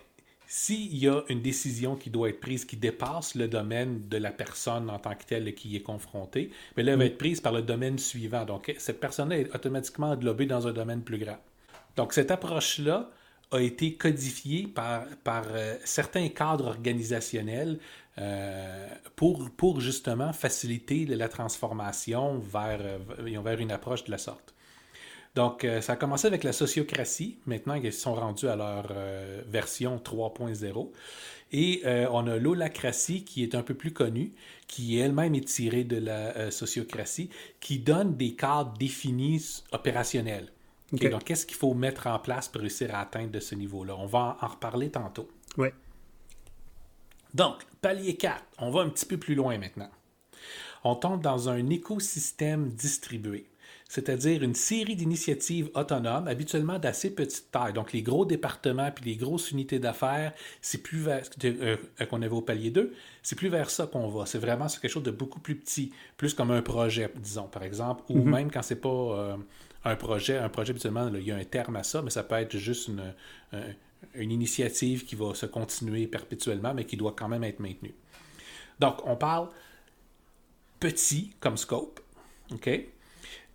s'il 0.56 0.96
y 0.96 1.08
a 1.08 1.24
une 1.30 1.42
décision 1.42 1.96
qui 1.96 2.12
doit 2.12 2.30
être 2.30 2.40
prise 2.40 2.64
qui 2.64 2.78
dépasse 2.78 3.34
le 3.34 3.48
domaine 3.48 4.08
de 4.08 4.18
la 4.18 4.32
personne 4.32 4.88
en 4.90 5.00
tant 5.00 5.16
que 5.16 5.24
telle 5.24 5.54
qui 5.56 5.76
est 5.76 5.82
confrontée, 5.82 6.52
mais 6.78 6.84
elle 6.84 6.92
va 6.92 6.98
mm. 6.98 7.02
être 7.02 7.18
prise 7.18 7.42
par 7.42 7.54
le 7.54 7.64
domaine 7.64 7.98
suivant. 7.98 8.46
Donc, 8.46 8.72
cette 8.78 9.00
personne-là 9.00 9.40
est 9.40 9.56
automatiquement 9.56 10.12
englobée 10.12 10.46
dans 10.46 10.68
un 10.68 10.72
domaine 10.72 11.02
plus 11.02 11.18
grand. 11.18 11.40
Donc, 11.96 12.14
cette 12.14 12.32
approche-là 12.32 13.10
a 13.52 13.62
été 13.62 13.94
codifiée 13.94 14.68
par, 14.68 15.06
euh, 15.52 15.78
certains 15.84 16.30
cadres 16.30 16.68
organisationnels 16.68 17.80
euh, 18.18 18.88
pour, 19.16 19.80
justement 19.80 20.34
faciliter 20.34 21.06
la 21.06 21.30
transformation 21.30 22.40
vers, 22.40 22.80
euh, 22.82 23.42
vers 23.42 23.60
une 23.60 23.72
approche 23.72 24.04
de 24.06 24.12
la 24.12 24.18
sorte. 24.18 24.54
Donc, 25.36 25.66
ça 25.82 25.94
a 25.94 25.96
commencé 25.96 26.28
avec 26.28 26.44
la 26.44 26.54
sociocratie. 26.54 27.40
Maintenant, 27.48 27.74
ils 27.74 27.92
sont 27.92 28.14
rendus 28.14 28.48
à 28.48 28.56
leur 28.56 28.94
version 29.48 29.98
3.0. 29.98 30.92
Et 31.52 31.82
on 32.12 32.28
a 32.28 32.38
l'holacratie 32.38 33.24
qui 33.24 33.42
est 33.42 33.56
un 33.56 33.64
peu 33.64 33.74
plus 33.74 33.94
connue, 33.94 34.34
qui 34.68 35.00
elle-même 35.00 35.34
est 35.34 35.48
tirée 35.48 35.86
de 35.86 35.98
la 35.98 36.52
sociocratie, 36.52 37.32
qui 37.60 37.80
donne 37.80 38.16
des 38.16 38.36
cadres 38.36 38.78
définis 38.78 39.64
opérationnels. 39.72 40.53
Donc, 40.94 41.24
qu'est-ce 41.24 41.46
qu'il 41.46 41.58
faut 41.58 41.74
mettre 41.74 42.08
en 42.08 42.20
place 42.20 42.48
pour 42.48 42.62
réussir 42.62 42.94
à 42.94 43.00
atteindre 43.00 43.32
de 43.32 43.40
ce 43.40 43.56
niveau-là? 43.56 43.96
On 43.98 44.06
va 44.06 44.38
en, 44.42 44.48
reparler 44.48 44.92
tantôt. 44.92 45.28
Oui. 45.58 45.70
Donc, 47.34 47.66
palier 47.82 48.16
4, 48.16 48.44
on 48.60 48.70
va 48.70 48.82
un 48.82 48.90
petit 48.90 49.06
peu 49.06 49.18
plus 49.18 49.34
loin 49.34 49.58
maintenant. 49.58 49.90
On 50.84 50.96
tombe 50.96 51.22
dans 51.22 51.50
un 51.50 51.70
écosystème 51.70 52.70
distribué 52.70 53.48
c'est-à-dire 53.94 54.42
une 54.42 54.56
série 54.56 54.96
d'initiatives 54.96 55.70
autonomes, 55.76 56.28
habituellement 56.28 56.80
d'assez 56.80 57.14
petite 57.14 57.52
taille. 57.52 57.74
Donc, 57.74 57.94
les 57.94 58.02
gros 58.02 58.26
départements 58.26 58.90
puis 58.90 59.06
les 59.06 59.16
grosses 59.16 59.52
unités 59.52 59.78
d'affaires, 59.78 60.34
c'est 60.64 60.82
plus 60.82 60.98
vers 60.98 61.22
euh, 61.44 61.78
qu'on 62.10 62.24
avait 62.24 62.34
au 62.34 62.42
palier 62.42 62.72
2, 62.72 62.92
c'est 63.22 63.36
plus 63.36 63.50
vers 63.50 63.70
ça 63.70 63.86
qu'on 63.86 64.08
va. 64.08 64.26
C'est 64.26 64.40
vraiment 64.40 64.66
quelque 64.66 64.92
chose 64.92 65.04
de 65.04 65.12
beaucoup 65.12 65.40
plus 65.40 65.56
petit, 65.56 65.92
plus 66.18 66.34
comme 66.34 66.50
un 66.50 66.64
projet, 66.64 67.08
disons, 67.18 67.48
par 67.48 67.62
exemple, 67.62 68.02
ou 68.10 68.18
mhm. 68.18 68.32
même 68.32 68.52
quand 68.52 68.64
c'est 68.64 68.82
pas 68.82 68.90
euh, 68.90 69.38
un 69.86 69.96
projet. 69.96 70.38
Un 70.38 70.50
projet, 70.50 70.72
habituellement, 70.72 71.10
il 71.14 71.24
y 71.24 71.32
a 71.32 71.36
un 71.36 71.44
terme 71.44 71.76
à 71.76 71.84
ça, 71.84 72.02
mais 72.02 72.10
ça 72.10 72.24
peut 72.24 72.36
être 72.36 72.58
juste 72.58 72.88
une, 72.88 73.14
une 74.16 74.32
initiative 74.32 75.06
qui 75.06 75.16
va 75.16 75.34
se 75.34 75.46
continuer 75.46 76.08
perpétuellement, 76.08 76.74
mais 76.74 76.86
qui 76.86 76.98
doit 76.98 77.14
quand 77.18 77.28
même 77.28 77.44
être 77.44 77.60
maintenue. 77.60 77.96
Donc, 78.80 79.06
on 79.06 79.16
parle 79.16 79.50
petit 80.80 81.32
comme 81.40 81.58
scope, 81.58 82.00
OK? 82.52 82.70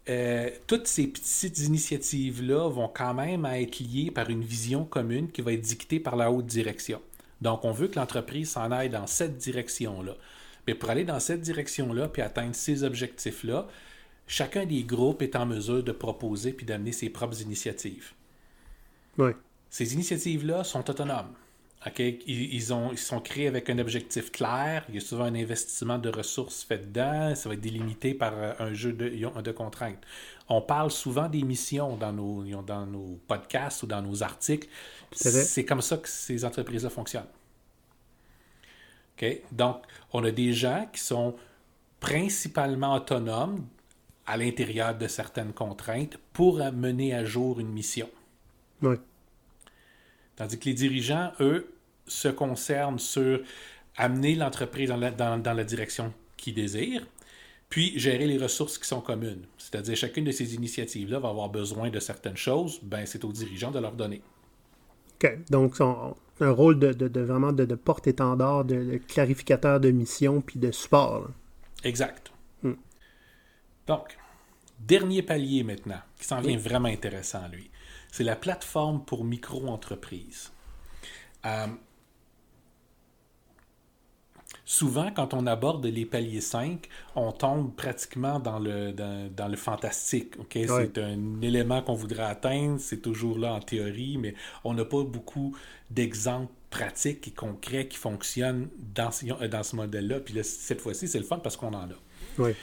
Euh, 0.08 0.50
toutes 0.66 0.86
ces 0.86 1.06
petites 1.06 1.58
initiatives-là 1.58 2.68
vont 2.68 2.88
quand 2.88 3.12
même 3.12 3.44
être 3.44 3.80
liées 3.80 4.10
par 4.10 4.30
une 4.30 4.42
vision 4.42 4.86
commune 4.86 5.30
qui 5.30 5.42
va 5.42 5.52
être 5.52 5.60
dictée 5.60 6.00
par 6.00 6.16
la 6.16 6.30
haute 6.32 6.46
direction. 6.46 7.02
Donc, 7.42 7.64
on 7.64 7.72
veut 7.72 7.88
que 7.88 7.98
l'entreprise 7.98 8.50
s'en 8.50 8.72
aille 8.72 8.88
dans 8.88 9.06
cette 9.06 9.36
direction-là. 9.36 10.16
Mais 10.66 10.74
pour 10.74 10.88
aller 10.88 11.04
dans 11.04 11.20
cette 11.20 11.42
direction-là 11.42 12.08
puis 12.08 12.22
atteindre 12.22 12.54
ces 12.54 12.84
objectifs-là, 12.84 13.68
chacun 14.28 14.64
des 14.64 14.84
groupes 14.84 15.22
est 15.22 15.34
en 15.34 15.46
mesure 15.46 15.82
de 15.82 15.90
proposer 15.90 16.52
puis 16.52 16.64
d'amener 16.64 16.92
ses 16.92 17.10
propres 17.10 17.40
initiatives. 17.42 18.12
Ces 19.70 19.94
initiatives-là 19.94 20.62
sont 20.62 20.88
autonomes. 20.88 21.34
Ils, 21.96 22.72
ont, 22.72 22.90
ils 22.92 22.98
sont 22.98 23.20
créés 23.20 23.48
avec 23.48 23.70
un 23.70 23.78
objectif 23.78 24.30
clair. 24.30 24.84
Il 24.88 24.96
y 24.96 24.98
a 24.98 25.00
souvent 25.00 25.24
un 25.24 25.34
investissement 25.34 25.98
de 25.98 26.08
ressources 26.08 26.62
fait 26.62 26.78
dedans. 26.78 27.34
Ça 27.34 27.48
va 27.48 27.54
être 27.54 27.60
délimité 27.60 28.14
par 28.14 28.32
euh, 28.34 28.52
un 28.58 28.74
jeu 28.74 28.92
de, 28.92 29.08
de 29.08 29.52
contraintes. 29.52 30.04
On 30.48 30.60
parle 30.60 30.90
souvent 30.90 31.28
des 31.28 31.42
missions 31.42 31.96
dans 31.96 32.12
nos, 32.12 32.44
dans 32.62 32.86
nos 32.86 33.18
podcasts 33.26 33.82
ou 33.82 33.86
dans 33.86 34.02
nos 34.02 34.22
articles. 34.22 34.68
C'est 35.12 35.64
comme 35.64 35.82
ça 35.82 35.96
que 35.96 36.08
ces 36.08 36.44
entreprises-là 36.44 36.90
fonctionnent. 36.90 37.26
Donc, 39.52 39.82
on 40.12 40.24
a 40.24 40.30
des 40.30 40.52
gens 40.52 40.88
qui 40.92 41.00
sont 41.00 41.34
principalement 42.00 42.94
autonomes 42.94 43.66
à 44.28 44.36
l'intérieur 44.36 44.96
de 44.96 45.08
certaines 45.08 45.54
contraintes 45.54 46.18
pour 46.34 46.58
mener 46.58 47.14
à 47.14 47.24
jour 47.24 47.60
une 47.60 47.70
mission. 47.70 48.08
Oui. 48.82 48.96
Tandis 50.36 50.58
que 50.58 50.66
les 50.66 50.74
dirigeants, 50.74 51.32
eux, 51.40 51.72
se 52.06 52.28
concernent 52.28 52.98
sur 52.98 53.40
amener 53.96 54.34
l'entreprise 54.34 54.90
dans 54.90 55.54
la, 55.54 55.64
direction 55.64 56.12
qu'ils 56.36 56.54
désirent, 56.54 57.06
puis 57.70 57.98
gérer 57.98 58.26
les 58.26 58.38
ressources 58.38 58.78
qui 58.78 58.86
sont 58.86 59.00
communes. 59.00 59.46
C'est-à-dire, 59.56 59.96
chacune 59.96 60.24
de 60.24 60.30
ces 60.30 60.54
initiatives-là 60.54 61.18
va 61.18 61.30
avoir 61.30 61.48
besoin 61.48 61.90
de 61.90 61.98
certaines 61.98 62.36
choses, 62.36 62.80
ben, 62.82 63.06
c'est 63.06 63.24
aux 63.24 63.32
dirigeants 63.32 63.70
de 63.70 63.78
leur 63.78 63.92
donner. 63.92 64.22
OK. 65.24 65.38
Donc, 65.50 65.80
un 65.80 66.50
rôle 66.50 66.78
de, 66.78 67.20
vraiment 67.20 67.52
de, 67.52 67.74
porte-étendard, 67.74 68.66
de, 68.66 69.00
clarificateur 69.08 69.80
de 69.80 69.90
mission, 69.90 70.42
puis 70.42 70.60
de 70.60 70.70
support. 70.70 71.30
Exact. 71.82 72.30
Donc, 73.88 74.16
dernier 74.78 75.22
palier 75.22 75.64
maintenant, 75.64 76.00
qui 76.18 76.26
s'en 76.26 76.40
vient 76.40 76.56
vraiment 76.56 76.88
intéressant, 76.88 77.48
lui 77.48 77.70
c'est 78.10 78.24
la 78.24 78.36
plateforme 78.36 79.04
pour 79.04 79.24
micro-entreprises. 79.24 80.50
Euh, 81.46 81.66
souvent, 84.64 85.10
quand 85.14 85.34
on 85.34 85.46
aborde 85.46 85.84
les 85.86 86.04
paliers 86.04 86.40
5, 86.40 86.88
on 87.14 87.32
tombe 87.32 87.74
pratiquement 87.74 88.40
dans 88.40 88.58
le, 88.58 88.92
dans, 88.92 89.48
le 89.48 89.56
fantastique. 89.56 90.34
C'est 90.52 90.98
un 90.98 91.40
élément 91.42 91.82
qu'on 91.82 91.94
voudrait 91.94 92.24
atteindre, 92.24 92.80
c'est 92.80 93.00
toujours 93.00 93.38
là 93.38 93.52
en 93.54 93.60
théorie, 93.60 94.18
mais 94.18 94.34
on 94.64 94.74
n'a 94.74 94.84
pas 94.84 95.04
beaucoup 95.04 95.56
d'exemples 95.90 96.52
pratiques 96.70 97.28
et 97.28 97.30
concrets 97.30 97.88
qui 97.88 97.96
fonctionnent 97.96 98.68
dans, 98.78 99.10
dans 99.48 99.62
ce 99.62 99.76
modèle-là. 99.76 100.20
Puis 100.20 100.34
cette 100.44 100.80
fois-ci, 100.80 101.08
c'est 101.08 101.18
le 101.18 101.24
fun 101.24 101.38
parce 101.38 101.56
qu'on 101.56 101.72
en 101.72 101.84
a. 101.84 101.96
Oui. 102.38 102.54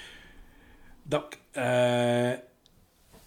Donc, 1.05 1.39
euh, 1.57 2.35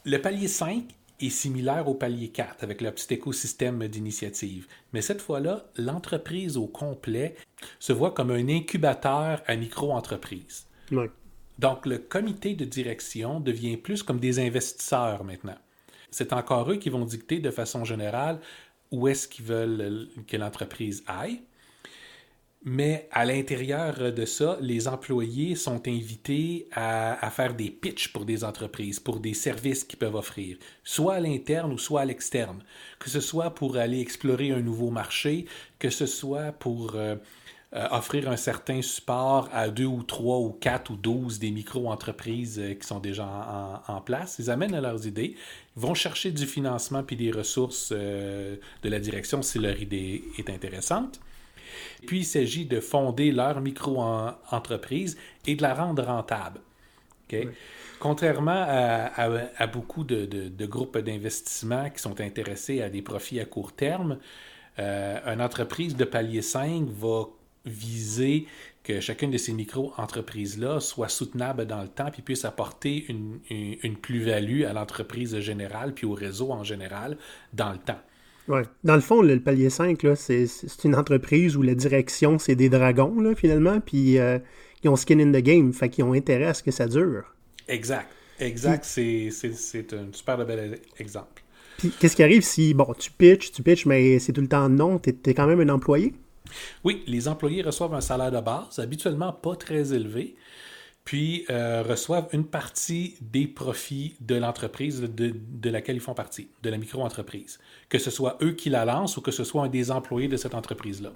le 0.05 0.19
palier 0.19 0.49
5, 0.49 0.85
est 1.21 1.31
similaire 1.31 1.89
au 1.89 1.95
palier 1.95 2.29
4 2.29 2.63
avec 2.63 2.81
le 2.81 2.91
petit 2.93 3.15
écosystème 3.15 3.87
d'initiative. 3.89 4.67
Mais 4.93 5.03
cette 5.03 5.21
fois-là, 5.21 5.65
l'entreprise 5.77 6.57
au 6.57 6.67
complet 6.67 7.35
se 7.79 7.93
voit 7.93 8.13
comme 8.13 8.31
un 8.31 8.49
incubateur 8.49 9.43
à 9.47 9.57
micro-entreprise. 9.57 10.67
Donc, 11.59 11.87
le 11.87 11.99
comité 11.99 12.55
de 12.55 12.65
direction 12.65 13.41
devient 13.41 13.77
plus 13.77 14.03
comme 14.03 14.21
des 14.21 14.39
investisseurs 14.39 15.25
maintenant. 15.25 15.59
C'est 16.11 16.33
encore 16.33 16.71
eux 16.71 16.77
qui 16.77 16.89
vont 16.89 17.05
dicter 17.05 17.41
de 17.41 17.51
façon 17.51 17.85
générale 17.85 18.41
où 18.91 19.09
est-ce 19.09 19.29
qu'ils 19.29 19.45
veulent 19.45 20.09
que 20.27 20.37
l'entreprise 20.37 21.03
aille. 21.07 21.43
Mais 22.65 23.09
à 23.13 23.25
l'intérieur 23.25 24.13
de 24.13 24.25
ça, 24.25 24.59
les 24.61 24.89
employés 24.89 25.55
sont 25.55 25.87
invités 25.87 26.67
à, 26.73 27.31
faire 27.31 27.55
des 27.55 27.71
pitches 27.71 28.13
pour 28.13 28.25
des 28.25 28.43
entreprises, 28.43 28.99
pour 28.99 29.21
des 29.21 29.33
services 29.33 29.85
qu'ils 29.85 29.99
peuvent 29.99 30.17
offrir, 30.17 30.57
soit 30.83 31.15
à 31.15 31.21
l'interne 31.21 31.73
ou 31.73 31.79
soit 31.79 32.01
à 32.01 32.05
l'externe. 32.05 32.63
Que 32.99 33.11
ce 33.11 33.21
soit 33.21 33.51
pour 33.51 33.77
aller 33.77 34.01
explorer 34.01 34.51
un 34.51 34.61
nouveau 34.61 34.91
marché, 34.91 35.47
que 35.79 35.89
ce 35.89 36.07
soit 36.07 36.51
pour 36.51 36.97
euh, 36.97 37.15
euh, 37.75 37.87
offrir 37.93 38.29
un 38.29 38.37
certain 38.37 38.83
support 38.83 39.49
à 39.53 39.69
deux 39.69 39.87
ou 39.87 40.03
trois 40.03 40.39
ou 40.39 40.51
quatre 40.51 40.91
ou 40.91 40.97
douze 40.97 41.39
des 41.39 41.53
micro-entreprises 41.53 42.59
euh, 42.59 42.75
qui 42.75 42.89
sont 42.89 42.99
déjà 42.99 43.83
en, 43.87 44.01
place. 44.01 44.37
Ils 44.41 44.51
amènent 44.51 44.79
leurs 44.81 45.07
idées, 45.07 45.37
ils 45.77 45.81
vont 45.81 45.95
chercher 45.95 46.33
du 46.33 46.45
financement 46.45 47.05
puis 47.05 47.15
des 47.15 47.31
ressources 47.31 47.93
de 47.93 48.59
la 48.83 48.99
direction 48.99 49.43
si 49.43 49.61
leur 49.61 49.81
idée 49.81 50.25
est 50.39 50.51
intéressante. 50.51 51.21
Puis 52.07 52.19
il 52.21 52.25
s'agit 52.25 52.67
de 52.67 52.81
fonder 52.81 53.33
leur 53.33 53.61
micro-entreprise 53.61 55.17
et 55.47 55.55
de 55.55 55.63
la 55.63 55.75
rendre 55.75 56.05
rentable. 56.05 56.61
Contrairement 57.99 58.65
à, 58.67 59.67
beaucoup 59.67 60.05
de, 60.05 60.67
groupes 60.67 60.99
d'investissement 60.99 61.91
qui 61.91 62.01
sont 62.01 62.21
intéressés 62.21 62.81
à 62.81 62.89
des 62.89 63.03
profits 63.03 63.41
à 63.41 63.45
court 63.45 63.73
terme, 63.73 64.19
euh, 64.79 65.19
une 65.27 65.43
entreprise 65.43 65.97
de 65.97 66.05
palier 66.05 66.43
5 66.43 66.89
va 66.89 67.25
viser 67.67 68.47
que 68.85 69.01
chacune 69.01 69.33
de 69.33 69.37
ces 69.37 69.53
micro-entreprises-là 69.53 70.79
soit 70.81 71.09
soutenable 71.09 71.67
dans 71.67 71.83
le 71.83 71.89
temps 71.89 72.11
puis 72.13 72.23
puisse 72.23 72.45
apporter 72.45 73.05
une, 73.09 73.41
une 73.51 73.97
plus-value 73.97 74.63
à 74.63 74.73
l'entreprise 74.73 75.39
générale 75.41 75.93
puis 75.93 76.07
au 76.07 76.15
réseau 76.15 76.53
en 76.53 76.63
général 76.63 77.19
dans 77.53 77.73
le 77.73 77.79
temps. 77.79 78.01
Ouais. 78.49 78.63
Dans 78.85 78.95
le 78.95 79.01
fond, 79.01 79.21
le, 79.23 79.39
palier 79.41 79.71
5, 79.71 80.05
c'est 80.17 80.49
une 80.85 80.95
entreprise 80.95 81.57
où 81.57 81.63
la 81.63 81.75
direction, 81.75 82.39
c'est 82.39 82.57
des 82.57 82.69
dragons, 82.69 83.21
là, 83.21 83.35
finalement, 83.35 83.81
puis 83.81 84.19
euh, 84.19 84.39
ils 84.83 84.89
ont 84.89 84.97
skin 84.97 85.21
in 85.21 85.33
the 85.33 85.43
game, 85.43 85.73
fait 85.73 85.89
qu'ils 85.91 86.05
ont 86.05 86.13
intérêt 86.13 86.47
à 86.47 86.55
ce 86.55 86.63
que 86.63 86.71
ça 86.71 86.87
dure. 86.87 87.35
Exact. 87.69 88.09
Exact, 88.41 88.85
c'est 88.85 89.93
un 89.93 90.13
super 90.13 90.45
bel 90.47 90.81
exemple. 90.99 91.43
Puis 91.77 91.91
qu'est-ce 91.99 92.17
qui 92.17 92.23
arrive 92.23 92.43
si, 92.43 92.75
bon, 92.75 92.93
tu 92.99 93.11
pitches, 93.11 93.53
tu 93.53 93.63
pitches, 93.63 93.87
mais 93.87 94.19
c'est 94.19 94.33
tout 94.33 94.41
le 94.41 94.49
temps 94.49 94.69
non, 94.69 94.99
tu 94.99 95.11
es, 95.11 95.35
quand 95.35 95.47
même 95.47 95.61
un 95.61 95.69
employé? 95.69 96.15
Oui, 96.85 97.03
les 97.07 97.29
employés 97.29 97.63
reçoivent 97.63 97.95
un 97.95 98.01
salaire 98.01 98.31
de 98.31 98.41
base, 98.41 98.79
habituellement 98.79 99.33
pas 99.33 99.57
très 99.57 99.93
élevé, 99.93 100.37
puis 101.09 101.47
euh, 101.49 101.83
reçoivent 101.89 102.29
une 102.35 102.45
partie 102.45 103.17
des 103.23 103.47
profits 103.47 104.15
de 104.21 104.35
l'entreprise 104.35 105.01
de, 105.01 105.71
laquelle 105.71 105.97
ils 105.97 106.03
font 106.03 106.13
partie, 106.13 106.51
de 106.63 106.69
la 106.69 106.77
micro-entreprise. 106.77 107.59
Que 107.89 107.97
ce 107.97 108.11
soit 108.11 108.37
eux 108.43 108.53
qui 108.53 108.69
la 108.69 108.85
lancent 108.85 109.17
ou 109.17 109.23
que 109.23 109.31
ce 109.31 109.43
soit 109.43 109.63
un 109.63 109.69
des 109.69 109.91
employés 109.91 110.29
de 110.29 110.37
cette 110.37 110.55
entreprise-là. 110.55 111.13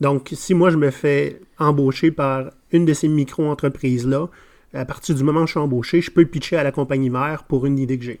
Donc, 0.00 0.30
si 0.32 0.54
moi 0.54 0.70
je 0.70 0.78
me 0.78 0.90
fais 0.90 1.38
embaucher 1.58 2.12
par 2.12 2.50
une 2.72 2.86
de 2.86 2.94
ces 2.94 3.08
micro-entreprises-là, 3.08 4.30
à 4.72 4.86
partir 4.86 5.14
du 5.14 5.22
moment 5.22 5.42
où 5.42 5.46
je 5.46 5.50
suis 5.50 5.60
embauché, 5.60 6.00
je 6.00 6.10
peux 6.10 6.24
pitcher 6.24 6.56
à 6.56 6.62
la 6.62 6.72
compagnie 6.72 7.10
mère 7.10 7.44
pour 7.44 7.66
une 7.66 7.78
idée 7.78 7.98
que 7.98 8.06
j'ai. 8.06 8.20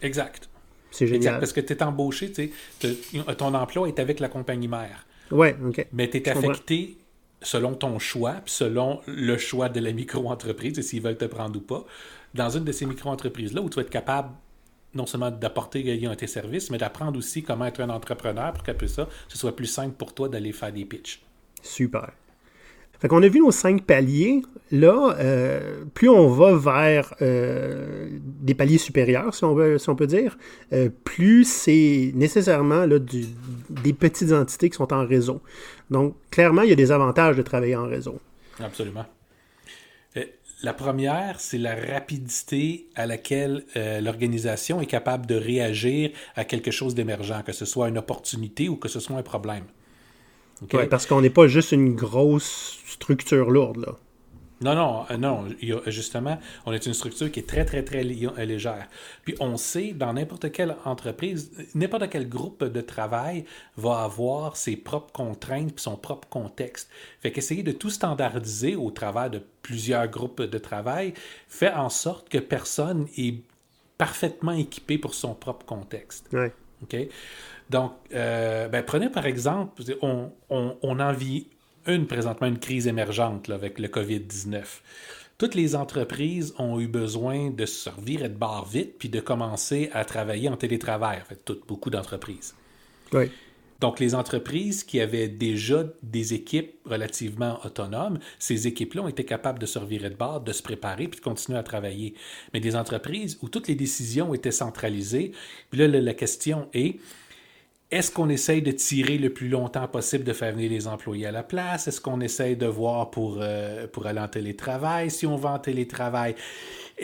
Exact. 0.00 0.48
C'est 0.90 1.06
génial. 1.06 1.18
Exact, 1.18 1.40
parce 1.40 1.52
que 1.52 1.60
tu 1.60 1.74
es 1.74 1.82
embauché, 1.82 2.32
ton 3.36 3.52
emploi 3.52 3.86
est 3.88 3.98
avec 3.98 4.18
la 4.18 4.30
compagnie 4.30 4.68
mère. 4.68 5.04
Oui, 5.30 5.48
OK. 5.62 5.86
Mais 5.92 6.08
tu 6.08 6.16
es 6.16 6.28
affecté 6.30 6.96
selon 7.44 7.74
ton 7.74 7.98
choix, 7.98 8.32
puis 8.44 8.52
selon 8.52 9.00
le 9.06 9.38
choix 9.38 9.68
de 9.68 9.80
la 9.80 9.92
micro-entreprise, 9.92 10.78
et 10.78 10.82
s'ils 10.82 11.02
veulent 11.02 11.16
te 11.16 11.24
prendre 11.24 11.56
ou 11.56 11.62
pas, 11.62 11.84
dans 12.34 12.50
une 12.50 12.64
de 12.64 12.72
ces 12.72 12.86
micro-entreprises-là 12.86 13.62
où 13.62 13.70
tu 13.70 13.76
vas 13.76 13.82
être 13.82 13.90
capable 13.90 14.30
non 14.94 15.06
seulement 15.06 15.30
d'apporter 15.30 16.06
à 16.08 16.16
tes 16.16 16.26
services, 16.26 16.70
mais 16.70 16.78
d'apprendre 16.78 17.18
aussi 17.18 17.42
comment 17.42 17.66
être 17.66 17.80
un 17.80 17.90
entrepreneur 17.90 18.52
pour 18.52 18.62
qu'après 18.62 18.88
ça, 18.88 19.08
ce 19.28 19.38
soit 19.38 19.54
plus 19.54 19.66
simple 19.66 19.94
pour 19.96 20.14
toi 20.14 20.28
d'aller 20.28 20.52
faire 20.52 20.72
des 20.72 20.84
pitches. 20.84 21.20
Super. 21.62 22.12
Fait 23.04 23.08
qu'on 23.08 23.22
a 23.22 23.28
vu 23.28 23.40
nos 23.40 23.50
cinq 23.50 23.82
paliers. 23.82 24.40
Là, 24.72 25.14
euh, 25.18 25.84
plus 25.92 26.08
on 26.08 26.28
va 26.28 26.56
vers 26.56 27.12
euh, 27.20 28.08
des 28.22 28.54
paliers 28.54 28.78
supérieurs, 28.78 29.34
si 29.34 29.44
on, 29.44 29.54
veut, 29.54 29.76
si 29.76 29.90
on 29.90 29.94
peut 29.94 30.06
dire, 30.06 30.38
euh, 30.72 30.88
plus 31.04 31.44
c'est 31.44 32.12
nécessairement 32.14 32.86
là, 32.86 32.98
des 32.98 33.92
petites 33.92 34.32
entités 34.32 34.70
qui 34.70 34.76
sont 34.76 34.90
en 34.94 35.04
réseau. 35.06 35.42
Donc, 35.90 36.14
clairement, 36.30 36.62
il 36.62 36.70
y 36.70 36.72
a 36.72 36.76
des 36.76 36.92
avantages 36.92 37.36
de 37.36 37.42
travailler 37.42 37.76
en 37.76 37.86
réseau. 37.86 38.18
Absolument. 38.58 39.04
La 40.62 40.72
première, 40.72 41.40
c'est 41.40 41.58
la 41.58 41.74
rapidité 41.74 42.86
à 42.94 43.04
laquelle 43.04 43.66
l'organisation 44.00 44.80
est 44.80 44.86
capable 44.86 45.26
de 45.26 45.34
réagir 45.34 46.10
à 46.36 46.44
quelque 46.44 46.70
chose 46.70 46.94
d'émergent, 46.94 47.42
que 47.44 47.52
ce 47.52 47.66
soit 47.66 47.90
une 47.90 47.98
opportunité 47.98 48.70
ou 48.70 48.76
que 48.76 48.88
ce 48.88 48.98
soit 48.98 49.18
un 49.18 49.22
problème. 49.22 49.64
Oui, 50.72 50.86
parce 50.88 51.06
qu'on 51.06 51.20
n'est 51.20 51.30
pas 51.30 51.46
juste 51.46 51.72
une 51.72 51.94
grosse 51.94 52.78
structure 53.04 53.50
lourde, 53.50 53.78
là. 53.86 53.94
Non, 54.60 54.74
non, 54.74 55.04
euh, 55.10 55.16
non. 55.18 55.44
Justement, 55.88 56.38
on 56.64 56.72
est 56.72 56.86
une 56.86 56.94
structure 56.94 57.30
qui 57.30 57.40
est 57.40 57.48
très, 57.48 57.64
très, 57.66 57.82
très 57.82 58.02
euh, 58.02 58.44
légère. 58.44 58.88
Puis 59.24 59.34
on 59.40 59.56
sait, 59.56 59.92
dans 59.92 60.12
n'importe 60.14 60.52
quelle 60.52 60.76
entreprise, 60.84 61.50
n'importe 61.74 62.08
quel 62.08 62.28
groupe 62.28 62.64
de 62.64 62.80
travail 62.80 63.44
va 63.76 64.04
avoir 64.04 64.56
ses 64.56 64.76
propres 64.76 65.12
contraintes 65.12 65.72
et 65.72 65.80
son 65.80 65.96
propre 65.96 66.28
contexte. 66.28 66.88
Fait 67.20 67.30
qu'essayer 67.32 67.62
de 67.62 67.72
tout 67.72 67.90
standardiser 67.90 68.74
au 68.76 68.90
travers 68.90 69.28
de 69.28 69.42
plusieurs 69.60 70.06
groupes 70.08 70.42
de 70.42 70.58
travail 70.58 71.12
fait 71.48 71.72
en 71.72 71.90
sorte 71.90 72.28
que 72.30 72.38
personne 72.38 73.06
est 73.18 73.42
parfaitement 73.98 74.52
équipé 74.52 74.96
pour 74.98 75.14
son 75.14 75.34
propre 75.34 75.66
contexte. 75.66 76.26
Oui. 76.32 76.46
OK? 76.82 76.96
Donc, 77.70 77.92
euh, 78.14 78.68
ben, 78.68 78.82
prenez 78.82 79.08
par 79.08 79.26
exemple, 79.26 79.82
on, 80.02 80.30
en 80.82 81.12
vit 81.12 81.48
une 81.86 82.06
présentement, 82.06 82.46
une 82.46 82.58
crise 82.58 82.86
émergente 82.86 83.50
avec 83.50 83.78
le 83.78 83.88
COVID-19. 83.88 84.62
Toutes 85.36 85.54
les 85.54 85.74
entreprises 85.74 86.54
ont 86.58 86.78
eu 86.78 86.86
besoin 86.86 87.50
de 87.50 87.66
se 87.66 87.90
revirer 87.90 88.28
de 88.28 88.36
barre 88.36 88.66
vite 88.66 88.98
puis 88.98 89.08
de 89.08 89.20
commencer 89.20 89.90
à 89.92 90.04
travailler 90.04 90.48
en 90.48 90.56
télétravail. 90.56 91.18
En 91.20 91.24
fait, 91.24 91.40
toutes, 91.44 91.66
beaucoup 91.66 91.90
d'entreprises. 91.90 92.54
Oui. 93.12 93.30
Donc, 93.80 93.98
les 94.00 94.14
entreprises 94.14 94.84
qui 94.84 95.00
avaient 95.00 95.28
déjà 95.28 95.84
des 96.02 96.32
équipes 96.32 96.74
relativement 96.86 97.58
autonomes, 97.64 98.18
ces 98.38 98.66
équipes-là 98.66 99.02
ont 99.02 99.08
été 99.08 99.24
capables 99.24 99.58
de 99.58 99.66
se 99.66 99.78
revirer 99.78 100.10
de 100.10 100.14
barre, 100.14 100.40
de 100.40 100.52
se 100.52 100.62
préparer 100.62 101.08
puis 101.08 101.18
de 101.18 101.24
continuer 101.24 101.58
à 101.58 101.62
travailler. 101.62 102.14
Mais 102.52 102.60
des 102.60 102.76
entreprises 102.76 103.36
où 103.42 103.48
toutes 103.48 103.68
les 103.68 103.74
décisions 103.74 104.32
étaient 104.32 104.52
centralisées, 104.52 105.32
puis 105.70 105.80
là, 105.80 105.88
la 105.88 106.14
question 106.14 106.68
est 106.72 106.98
est-ce 107.94 108.10
qu'on 108.10 108.28
essaye 108.28 108.60
de 108.60 108.72
tirer 108.72 109.18
le 109.18 109.30
plus 109.30 109.48
longtemps 109.48 109.86
possible 109.86 110.24
de 110.24 110.32
faire 110.32 110.52
venir 110.52 110.68
les 110.68 110.88
employés 110.88 111.26
à 111.26 111.30
la 111.30 111.44
place? 111.44 111.86
Est-ce 111.86 112.00
qu'on 112.00 112.20
essaye 112.20 112.56
de 112.56 112.66
voir 112.66 113.12
pour, 113.12 113.38
euh, 113.40 113.86
pour 113.86 114.08
aller 114.08 114.18
en 114.18 114.26
télétravail? 114.26 115.12
Si 115.12 115.28
on 115.28 115.36
va 115.36 115.50
en 115.50 115.58
télétravail, 115.60 116.34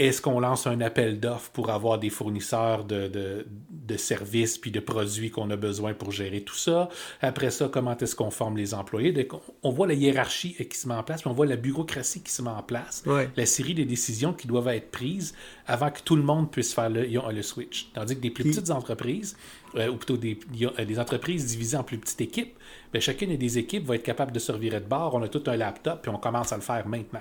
est-ce 0.07 0.23
qu'on 0.23 0.41
lance 0.41 0.67
un 0.67 0.81
appel 0.81 1.21
d'offres 1.21 1.51
pour 1.51 1.71
avoir 1.71 1.99
des 1.99 2.09
fournisseurs 2.09 2.85
de, 2.85 3.09
de, 3.09 3.97
services 3.97 4.57
puis 4.57 4.71
de 4.71 4.81
produits 4.81 5.31
qu'on 5.31 5.51
a 5.51 5.57
besoin 5.57 5.93
pour 5.93 6.11
gérer 6.11 6.41
tout 6.41 6.55
ça? 6.55 6.89
Après 7.21 7.51
ça, 7.51 7.69
comment 7.71 7.97
est-ce 7.97 8.17
qu'on 8.17 8.31
forme 8.31 8.57
les 8.57 8.73
employés? 8.73 9.29
on 9.63 9.71
voit 9.71 9.87
la 9.87 9.95
hiérarchie 9.95 10.55
qui 10.55 10.79
se 10.79 10.89
met 10.89 10.95
en 10.95 11.03
place, 11.03 11.21
puis 11.21 11.31
on 11.31 11.35
voit 11.35 11.45
la 11.45 11.57
bureaucratie 11.57 12.23
qui 12.23 12.33
se 12.33 12.41
met 12.41 12.51
en 12.51 12.63
place, 12.63 13.05
la 13.37 13.47
série 13.47 13.75
de 13.75 13.85
décisions 13.85 14.33
qui 14.33 14.47
doivent 14.47 14.69
être 14.69 14.91
prises 14.91 15.35
avant 15.67 15.91
que 15.91 16.01
tout 16.03 16.17
le 16.17 16.23
monde 16.23 16.51
puisse 16.51 16.73
faire 16.73 16.89
le, 16.89 17.05
le 17.05 17.43
switch. 17.43 17.91
Tandis 17.93 18.17
que 18.17 18.21
des 18.21 18.31
plus 18.31 18.45
petites 18.45 18.71
entreprises, 18.71 19.37
euh, 19.77 19.89
ou 19.89 19.97
plutôt 19.97 20.17
des, 20.17 20.39
des, 20.87 20.99
entreprises 20.99 21.47
divisées 21.47 21.77
en 21.77 21.85
plus 21.85 21.99
petites 21.99 22.21
équipes, 22.21 22.57
bien, 22.93 23.01
chacune 23.01 23.37
des 23.37 23.59
équipes 23.59 23.87
va 23.87 23.97
être 23.97 24.03
capable 24.03 24.33
de 24.33 24.39
se 24.39 24.51
revirer 24.51 24.81
de 24.81 24.87
bord. 24.87 25.15
On 25.15 25.23
a 25.23 25.29
tout 25.29 25.43
un 25.47 25.57
laptop, 25.57 26.03
puis 26.03 26.11
on 26.11 26.19
commence 26.19 26.53
à 26.53 26.57
le 26.57 26.63
faire 26.63 26.89
maintenant. 26.89 27.21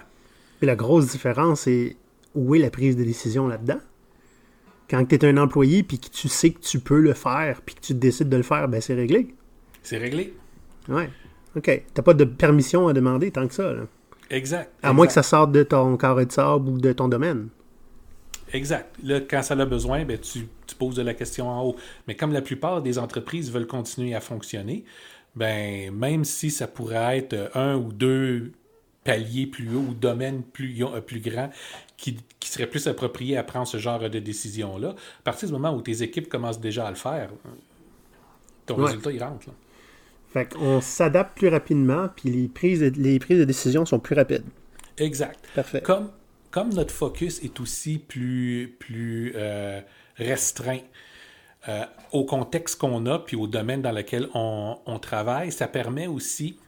Et 0.62 0.66
la 0.66 0.76
grosse 0.76 1.08
différence, 1.08 1.62
c'est 1.62 1.96
où 2.36 2.56
est 2.56 2.60
la 2.60 2.70
prise 2.70 2.96
de 2.96 3.04
décision 3.04 3.48
là-dedans? 3.48 3.80
Quand 4.90 5.06
tu 5.06 5.16
es 5.16 5.26
un 5.26 5.38
employé 5.38 5.84
puis 5.84 6.00
que 6.00 6.10
tu 6.10 6.28
sais 6.28 6.52
que 6.52 6.60
tu 6.60 6.80
peux 6.80 7.00
le 7.00 7.14
faire 7.14 7.62
puis 7.62 7.76
que 7.76 7.82
tu 7.82 7.94
décides 7.94 8.30
de 8.30 8.38
le 8.38 8.44
faire, 8.44 8.68
ben 8.68 8.82
c'est 8.82 8.96
réglé. 8.96 9.36
C'est 9.84 9.98
réglé. 9.98 10.34
Ouais. 10.88 11.10
OK. 11.56 11.84
T'as 11.94 12.02
pas 12.02 12.14
de 12.14 12.24
permission 12.24 12.88
à 12.88 12.94
demander 12.94 13.32
tant 13.32 13.48
que 13.48 13.54
ça. 13.54 13.72
Là. 13.72 13.84
Exact. 14.30 14.72
À 14.84 14.94
moins 14.94 15.08
que 15.08 15.14
ça 15.14 15.24
sorte 15.24 15.52
de 15.52 15.64
ton 15.64 15.98
carré 15.98 16.26
de 16.26 16.32
sable 16.32 16.70
ou 16.70 16.78
de 16.80 16.92
ton 16.92 17.08
domaine. 17.08 17.50
Exact. 18.52 18.96
Là, 19.04 19.22
quand 19.22 19.44
ça 19.44 19.54
a 19.54 19.66
besoin, 19.66 20.06
ben, 20.06 20.18
tu, 20.18 20.48
tu, 20.66 20.76
poses 20.76 21.00
la 21.00 21.14
question 21.14 21.50
en 21.50 21.64
haut. 21.64 21.76
Mais 22.08 22.16
comme 22.16 22.34
la 22.34 22.42
plupart 22.42 22.82
des 22.82 22.98
entreprises 22.98 23.52
veulent 23.52 23.68
continuer 23.68 24.16
à 24.16 24.22
fonctionner, 24.22 24.86
ben, 25.36 25.94
même 25.94 26.24
si 26.24 26.50
ça 26.50 26.68
pourrait 26.68 27.20
être 27.20 27.52
un 27.54 27.76
ou 27.76 27.92
deux 27.92 28.52
paliers 29.04 29.48
plus 29.48 29.76
haut 29.76 29.86
ou 29.90 29.94
domaines 29.94 30.44
plus, 30.44 30.84
euh, 30.84 31.02
plus 31.02 31.20
grands 31.20 31.50
qui, 31.98 32.18
qui 32.40 32.50
seraient 32.50 32.68
plus 32.68 32.88
appropriés 32.88 33.38
à 33.38 33.44
prendre 33.44 33.68
ce 33.68 33.78
genre 33.78 34.10
de 34.10 34.20
décision-là, 34.20 34.90
à 34.90 35.24
partir 35.24 35.48
du 35.48 35.54
moment 35.54 35.76
où 35.76 35.82
tes 35.82 36.04
équipes 36.04 36.30
commencent 36.30 36.60
déjà 36.60 36.88
à 36.88 36.90
le 36.90 36.96
faire, 36.96 37.30
ton 38.66 38.76
résultat, 38.76 39.12
il 39.12 39.24
rentre. 39.24 39.48
Là. 39.48 39.54
Fait 40.32 40.46
qu'on 40.46 40.80
s'adapte 40.80 41.38
plus 41.38 41.48
rapidement, 41.48 42.08
puis 42.16 42.30
les 42.30 42.48
prises, 42.48 42.82
de, 42.82 42.92
les 43.02 43.18
prises 43.20 43.40
de 43.40 43.46
décision 43.46 43.86
sont 43.86 44.00
plus 44.00 44.16
rapides. 44.16 44.46
Exact. 44.98 45.44
Parfait. 45.56 45.82
Comme, 45.82 46.12
comme 46.52 46.72
notre 46.74 46.94
focus 46.94 47.44
est 47.44 47.60
aussi 47.60 47.98
plus, 47.98 48.76
plus 48.80 49.34
euh, 49.36 49.82
restreint 50.18 50.82
euh, 51.68 51.84
au 52.12 52.26
contexte 52.26 52.80
qu'on 52.80 53.08
a, 53.08 53.20
puis 53.20 53.36
au 53.36 53.48
domaine 53.48 53.82
dans 53.82 53.92
lequel 53.92 54.30
on, 54.36 54.78
on 54.86 55.00
travaille, 55.00 55.52
ça 55.52 55.68
permet 55.68 56.06
aussi 56.06 56.60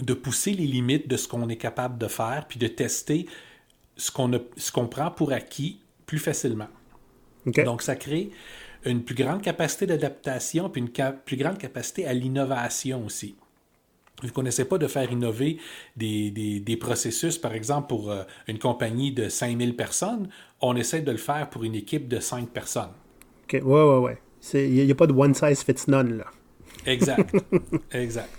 de 0.00 0.14
pousser 0.14 0.52
les 0.52 0.66
limites 0.66 1.08
de 1.08 1.16
ce 1.16 1.28
qu'on 1.28 1.48
est 1.48 1.56
capable 1.56 1.98
de 1.98 2.06
faire, 2.06 2.46
puis 2.48 2.58
de 2.58 2.68
tester 2.68 3.26
ce 3.96 4.10
qu'on 4.10 4.30
qu'on 4.72 4.86
prend 4.86 5.10
pour 5.10 5.32
acquis 5.32 5.80
plus 6.06 6.18
facilement. 6.18 6.68
Donc, 7.46 7.82
ça 7.82 7.96
crée 7.96 8.30
une 8.84 9.02
plus 9.02 9.14
grande 9.14 9.42
capacité 9.42 9.86
d'adaptation, 9.86 10.68
puis 10.70 10.82
une 10.82 10.90
plus 11.24 11.36
grande 11.36 11.58
capacité 11.58 12.06
à 12.06 12.12
l'innovation 12.12 13.04
aussi. 13.04 13.36
Vu 14.22 14.32
qu'on 14.32 14.42
n'essaie 14.42 14.64
pas 14.64 14.78
de 14.78 14.88
faire 14.88 15.10
innover 15.12 15.58
des, 15.96 16.30
des, 16.30 16.58
des, 16.58 16.76
processus, 16.76 17.38
par 17.38 17.52
exemple, 17.52 17.88
pour 17.88 18.10
euh, 18.10 18.24
une 18.48 18.58
compagnie 18.58 19.12
de 19.12 19.28
5000 19.28 19.76
personnes, 19.76 20.28
on 20.60 20.74
essaie 20.74 21.02
de 21.02 21.12
le 21.12 21.18
faire 21.18 21.48
pour 21.50 21.62
une 21.62 21.76
équipe 21.76 22.08
de 22.08 22.18
5 22.18 22.48
personnes. 22.48 22.90
OK, 23.44 23.52
ouais, 23.52 23.62
ouais, 23.62 23.98
ouais. 23.98 24.18
Il 24.54 24.84
n'y 24.84 24.90
a, 24.90 24.92
a, 24.92 24.94
pas 24.96 25.06
de 25.06 25.12
one 25.12 25.34
size 25.34 25.62
fits 25.62 25.88
none, 25.88 26.18
là. 26.18 26.24
Exact. 26.84 27.32
exact. 27.92 28.37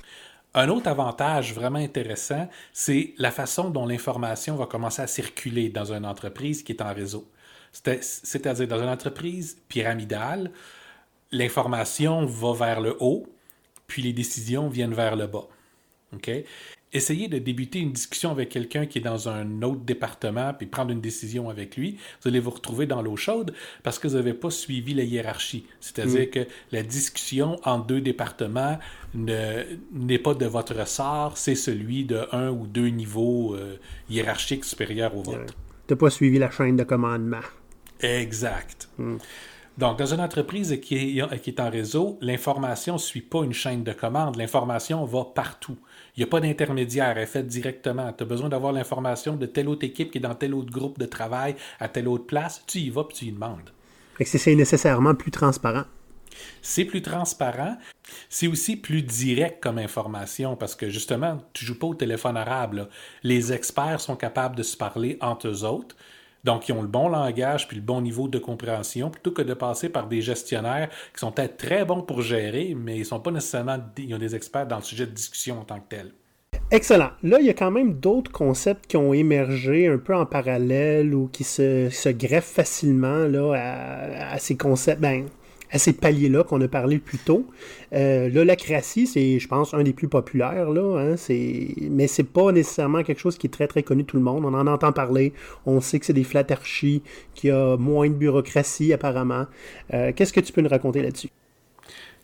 Un 0.53 0.69
autre 0.69 0.87
avantage 0.87 1.53
vraiment 1.53 1.79
intéressant, 1.79 2.49
c'est 2.73 3.13
la 3.17 3.31
façon 3.31 3.69
dont 3.69 3.85
l'information 3.85 4.55
va 4.55 4.65
commencer 4.65 5.01
à 5.01 5.07
circuler 5.07 5.69
dans 5.69 5.93
une 5.93 6.05
entreprise 6.05 6.63
qui 6.63 6.71
est 6.71 6.81
en 6.81 6.93
réseau. 6.93 7.29
C'est-à-dire, 7.71 8.67
dans 8.67 8.81
une 8.81 8.89
entreprise 8.89 9.57
pyramidale, 9.67 10.51
l'information 11.31 12.25
va 12.25 12.53
vers 12.53 12.81
le 12.81 12.97
haut, 12.99 13.27
puis 13.85 14.01
les 14.01 14.13
décisions 14.13 14.69
viennent 14.69 14.93
vers 14.93 15.15
le 15.15 15.27
bas. 15.27 15.47
OK? 16.13 16.31
Essayez 16.91 17.27
de 17.27 17.37
débuter 17.37 17.79
une 17.79 17.91
discussion 17.91 18.31
avec 18.31 18.49
quelqu'un 18.49 18.85
qui 18.85 18.97
est 18.97 19.01
dans 19.01 19.29
un 19.29 19.61
autre 19.61 19.81
département, 19.81 20.53
puis 20.53 20.67
prendre 20.67 20.91
une 20.91 21.01
décision 21.01 21.49
avec 21.49 21.77
lui, 21.77 21.97
vous 22.21 22.29
allez 22.29 22.39
vous 22.39 22.49
retrouver 22.49 22.85
dans 22.85 23.01
l'eau 23.01 23.15
chaude 23.15 23.53
parce 23.83 23.99
que 23.99 24.07
vous 24.07 24.15
n'avez 24.15 24.33
pas 24.33 24.49
suivi 24.49 24.93
la 24.93 25.03
hiérarchie. 25.03 25.65
C'est-à-dire 25.79 26.27
mm. 26.27 26.29
que 26.31 26.47
la 26.71 26.83
discussion 26.83 27.59
en 27.63 27.79
deux 27.79 28.01
départements 28.01 28.79
n'est 29.13 30.19
pas 30.19 30.33
de 30.33 30.45
votre 30.45 30.75
ressort, 30.75 31.37
c'est 31.37 31.55
celui 31.55 32.05
de 32.05 32.27
un 32.31 32.49
ou 32.49 32.65
deux 32.65 32.87
niveaux 32.87 33.55
euh, 33.55 33.77
hiérarchiques 34.09 34.65
supérieurs 34.65 35.15
au 35.15 35.21
vôtre. 35.21 35.53
Tu 35.87 35.93
n'as 35.93 35.97
pas 35.97 36.09
suivi 36.09 36.39
la 36.39 36.49
chaîne 36.49 36.75
de 36.75 36.83
commandement. 36.83 37.41
Exact. 38.01 38.89
Mm. 38.97 39.17
Donc, 39.77 39.97
dans 39.97 40.13
une 40.13 40.19
entreprise 40.19 40.77
qui 40.81 40.95
est, 41.19 41.39
qui 41.39 41.49
est 41.51 41.59
en 41.61 41.69
réseau, 41.69 42.17
l'information 42.19 42.95
ne 42.95 42.99
suit 42.99 43.21
pas 43.21 43.43
une 43.45 43.53
chaîne 43.53 43.83
de 43.83 43.93
commande. 43.93 44.35
L'information 44.35 45.05
va 45.05 45.23
partout. 45.23 45.77
Il 46.19 46.23
n'y 46.23 46.27
a 46.27 46.31
pas 46.31 46.41
d'intermédiaire, 46.41 47.11
elle 47.15 47.23
est 47.23 47.25
faite 47.25 47.47
directement. 47.47 48.11
Tu 48.11 48.23
as 48.23 48.27
besoin 48.27 48.49
d'avoir 48.49 48.73
l'information 48.73 49.37
de 49.37 49.45
telle 49.45 49.69
autre 49.69 49.85
équipe 49.85 50.11
qui 50.11 50.17
est 50.17 50.21
dans 50.21 50.35
tel 50.35 50.53
autre 50.53 50.69
groupe 50.69 50.99
de 50.99 51.05
travail, 51.05 51.55
à 51.79 51.87
telle 51.87 52.09
autre 52.09 52.25
place. 52.25 52.61
Tu 52.67 52.79
y 52.79 52.89
vas 52.89 53.05
puis 53.05 53.15
tu 53.15 53.25
y 53.27 53.31
demandes. 53.31 53.69
C'est 54.25 54.53
nécessairement 54.53 55.15
plus 55.15 55.31
transparent. 55.31 55.85
C'est 56.61 56.83
plus 56.83 57.01
transparent. 57.01 57.77
C'est 58.27 58.47
aussi 58.47 58.75
plus 58.75 59.01
direct 59.01 59.63
comme 59.63 59.77
information 59.77 60.57
parce 60.57 60.75
que 60.75 60.89
justement, 60.89 61.37
tu 61.53 61.63
joues 61.63 61.79
pas 61.79 61.87
au 61.87 61.95
téléphone 61.95 62.35
arabe. 62.35 62.89
Les 63.23 63.53
experts 63.53 64.01
sont 64.01 64.17
capables 64.17 64.57
de 64.57 64.63
se 64.63 64.75
parler 64.75 65.17
entre 65.21 65.47
eux 65.47 65.63
autres. 65.63 65.95
Donc, 66.43 66.69
ils 66.69 66.73
ont 66.73 66.81
le 66.81 66.87
bon 66.87 67.09
langage 67.09 67.67
puis 67.67 67.77
le 67.77 67.83
bon 67.83 68.01
niveau 68.01 68.27
de 68.27 68.39
compréhension, 68.39 69.09
plutôt 69.09 69.31
que 69.31 69.41
de 69.41 69.53
passer 69.53 69.89
par 69.89 70.07
des 70.07 70.21
gestionnaires 70.21 70.89
qui 71.13 71.19
sont 71.19 71.31
peut-être 71.31 71.57
très 71.57 71.85
bons 71.85 72.01
pour 72.01 72.21
gérer, 72.21 72.75
mais 72.77 72.97
ils 72.97 73.05
sont 73.05 73.19
pas 73.19 73.31
nécessairement 73.31 73.77
ils 73.97 74.13
ont 74.13 74.19
des 74.19 74.35
experts 74.35 74.67
dans 74.67 74.77
le 74.77 74.83
sujet 74.83 75.05
de 75.05 75.11
discussion 75.11 75.59
en 75.59 75.63
tant 75.63 75.79
que 75.79 75.89
tel. 75.89 76.11
Excellent. 76.71 77.09
Là, 77.23 77.39
il 77.39 77.47
y 77.47 77.49
a 77.49 77.53
quand 77.53 77.71
même 77.71 77.93
d'autres 77.93 78.31
concepts 78.31 78.85
qui 78.85 78.97
ont 78.97 79.11
émergé 79.11 79.87
un 79.87 79.97
peu 79.97 80.15
en 80.15 80.27
parallèle 80.27 81.15
ou 81.15 81.27
qui 81.27 81.43
se, 81.43 82.09
greffent 82.09 82.45
facilement 82.45 83.25
là, 83.25 83.53
à, 84.33 84.37
ces 84.37 84.55
concepts. 84.55 85.01
Ben, 85.01 85.25
à 85.71 85.77
ces 85.77 85.93
paliers-là 85.93 86.43
qu'on 86.43 86.59
a 86.61 86.67
parlé 86.67 86.97
plus 86.97 87.17
tôt. 87.17 87.45
Euh, 87.93 88.29
L'holacratie, 88.29 89.07
c'est, 89.07 89.39
je 89.39 89.47
pense, 89.47 89.73
un 89.73 89.83
des 89.83 89.93
plus 89.93 90.07
populaires, 90.07 90.69
là, 90.69 90.99
hein, 90.99 91.15
mais 91.89 92.07
c'est 92.07 92.23
pas 92.23 92.51
nécessairement 92.51 93.03
quelque 93.03 93.19
chose 93.19 93.37
qui 93.37 93.47
est 93.47 93.51
très 93.51 93.67
très 93.67 93.83
connu 93.83 94.05
tout 94.05 94.17
le 94.17 94.23
monde. 94.23 94.45
On 94.45 94.53
en 94.53 94.67
entend 94.67 94.91
parler, 94.91 95.33
on 95.65 95.81
sait 95.81 95.99
que 95.99 96.05
c'est 96.05 96.13
des 96.13 96.23
flatarchies, 96.23 97.03
qu'il 97.35 97.49
y 97.49 97.53
a 97.53 97.77
moins 97.77 98.09
de 98.09 98.15
bureaucratie 98.15 98.93
apparemment. 98.93 99.45
Euh, 99.93 100.11
qu'est-ce 100.15 100.33
que 100.33 100.39
tu 100.39 100.53
peux 100.53 100.61
nous 100.61 100.69
raconter 100.69 101.01
là-dessus? 101.01 101.29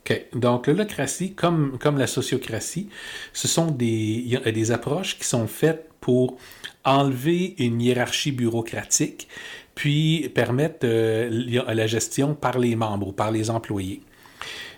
OK. 0.07 0.25
Donc, 0.33 0.67
l'holacratie, 0.67 1.33
comme, 1.33 1.77
comme 1.79 1.97
la 1.97 2.07
sociocratie, 2.07 2.89
ce 3.33 3.47
sont 3.47 3.71
des, 3.71 4.39
des 4.53 4.71
approches 4.71 5.17
qui 5.17 5.25
sont 5.25 5.47
faites 5.47 5.89
pour 5.99 6.37
enlever 6.83 7.55
une 7.57 7.81
hiérarchie 7.81 8.31
bureaucratique, 8.31 9.27
puis 9.75 10.29
permettre 10.33 10.79
euh, 10.85 11.63
la 11.67 11.87
gestion 11.87 12.33
par 12.33 12.57
les 12.57 12.75
membres 12.75 13.09
ou 13.09 13.11
par 13.11 13.31
les 13.31 13.49
employés. 13.49 14.01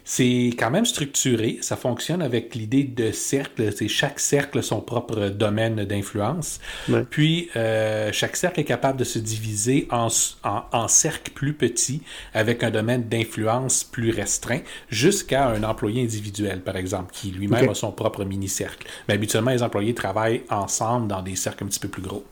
C'est 0.10 0.52
quand 0.58 0.72
même 0.72 0.86
structuré, 0.86 1.58
ça 1.60 1.76
fonctionne 1.76 2.22
avec 2.22 2.56
l'idée 2.56 2.86
de 2.86 3.12
cercle, 3.12 3.74
c'est 3.76 3.90
chaque 3.90 4.22
cercle 4.22 4.64
son 4.64 4.80
propre 4.80 5.28
domaine 5.28 5.84
d'influence. 5.84 6.62
Puis 7.10 7.50
euh, 7.58 8.14
chaque 8.14 8.38
cercle 8.38 8.62
est 8.62 8.64
capable 8.64 8.98
de 8.98 9.04
se 9.04 9.20
diviser 9.20 9.86
en, 9.92 10.08
en, 10.44 10.88
cercles 10.88 11.34
plus 11.34 11.52
petits 11.52 12.02
avec 12.34 12.64
un 12.64 12.72
domaine 12.72 13.04
d'influence 13.10 13.84
plus 13.84 14.12
restreint 14.12 14.62
jusqu'à 14.88 15.50
un 15.50 15.64
employé 15.64 16.02
individuel, 16.02 16.62
par 16.62 16.78
exemple, 16.78 17.12
qui 17.12 17.32
lui-même 17.32 17.68
a 17.68 17.74
son 17.74 17.92
propre 17.92 18.24
mini-cercle. 18.24 18.88
Mais 19.10 19.16
habituellement, 19.16 19.52
les 19.52 19.62
employés 19.62 19.94
travaillent 19.94 20.44
ensemble 20.50 21.10
dans 21.10 21.22
des 21.22 21.36
cercles 21.36 21.66
un 21.66 21.68
petit 21.68 21.82
peu 21.82 21.90
plus 21.90 22.02
gros. 22.02 22.24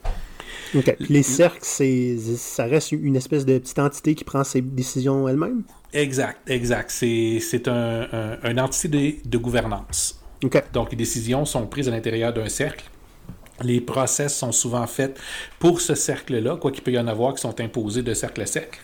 Les 1.10 1.24
cercles, 1.24 1.66
ça 2.38 2.66
reste 2.66 2.92
une 2.92 3.16
espèce 3.16 3.46
de 3.46 3.58
petite 3.58 3.80
entité 3.80 4.16
qui 4.16 4.24
prend 4.24 4.44
ses 4.44 4.62
décisions 4.62 5.28
elle-même? 5.28 5.64
Exact, 5.94 6.40
exact. 6.50 6.92
C'est 6.92 7.68
un, 7.68 8.38
un, 8.44 8.58
entité 8.58 9.22
de, 9.26 9.38
gouvernance. 9.38 10.20
Donc, 10.74 10.92
les 10.92 10.98
décisions 10.98 11.46
sont 11.46 11.66
prises 11.68 11.88
à 11.88 11.92
l'intérieur 11.92 12.34
d'un 12.34 12.50
cercle. 12.50 12.86
Les 13.62 13.80
process 13.80 14.36
sont 14.36 14.52
souvent 14.52 14.86
faits 14.86 15.18
pour 15.60 15.80
ce 15.80 15.96
cercle-là, 15.96 16.58
quoi 16.58 16.72
qu'il 16.72 16.84
peut 16.84 16.92
y 16.92 17.00
en 17.00 17.08
avoir 17.08 17.34
qui 17.34 17.42
sont 17.42 17.60
imposés 17.62 18.04
de 18.04 18.14
cercle 18.14 18.42
à 18.42 18.46
cercle. 18.46 18.82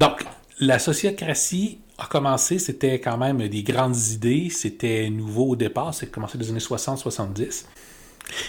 Donc, 0.00 0.24
la 0.58 0.78
sociocratie 0.78 1.78
a 1.98 2.06
commencé, 2.06 2.58
c'était 2.58 2.98
quand 3.00 3.18
même 3.18 3.46
des 3.46 3.62
grandes 3.62 3.96
idées, 4.12 4.48
c'était 4.50 5.10
nouveau 5.10 5.50
au 5.50 5.56
départ, 5.56 5.92
c'est 5.92 6.10
commencé 6.10 6.38
dans 6.38 6.44
les 6.44 6.50
années 6.50 6.58
60-70. 6.58 7.66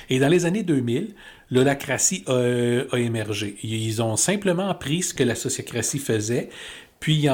Et 0.10 0.20
dans 0.20 0.30
les 0.30 0.46
années 0.46 0.64
2000, 0.64 1.16
l'holacratie 1.52 2.24
a, 2.28 2.34
a, 2.92 2.98
émergé. 2.98 3.56
Ils 3.64 4.02
ont 4.02 4.16
simplement 4.16 4.70
appris 4.70 5.04
ce 5.04 5.14
que 5.14 5.24
la 5.24 5.36
sociocratie 5.36 6.00
faisait, 6.00 6.50
puis 7.00 7.28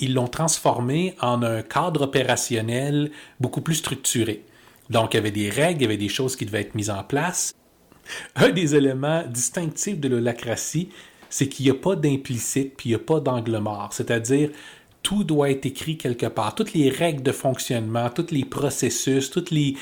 ils 0.00 0.14
l'ont 0.14 0.28
transformé 0.28 1.14
en 1.20 1.42
un 1.42 1.62
cadre 1.62 2.02
opérationnel 2.02 3.10
beaucoup 3.40 3.60
plus 3.60 3.76
structuré. 3.76 4.42
Donc, 4.90 5.14
il 5.14 5.18
y 5.18 5.20
avait 5.20 5.30
des 5.30 5.50
règles, 5.50 5.80
il 5.80 5.82
y 5.82 5.86
avait 5.86 5.96
des 5.96 6.08
choses 6.08 6.36
qui 6.36 6.46
devaient 6.46 6.62
être 6.62 6.74
mises 6.74 6.90
en 6.90 7.02
place. 7.04 7.54
Un 8.36 8.50
des 8.50 8.74
éléments 8.74 9.24
distinctifs 9.28 9.98
de 9.98 10.08
l'holacratie, 10.08 10.90
c'est 11.28 11.48
qu'il 11.48 11.66
n'y 11.66 11.70
a 11.70 11.74
pas 11.74 11.96
d'implicite, 11.96 12.76
puis 12.76 12.90
il 12.90 12.92
n'y 12.92 12.96
a 12.96 13.00
pas 13.00 13.20
d'angle 13.20 13.58
mort. 13.58 13.90
C'est-à-dire, 13.92 14.50
tout 15.02 15.24
doit 15.24 15.50
être 15.50 15.66
écrit 15.66 15.96
quelque 15.96 16.26
part. 16.26 16.54
Toutes 16.54 16.72
les 16.72 16.88
règles 16.90 17.22
de 17.22 17.32
fonctionnement, 17.32 18.10
tous 18.10 18.32
les 18.32 18.44
processus, 18.44 19.30
toutes 19.30 19.50
les 19.50 19.76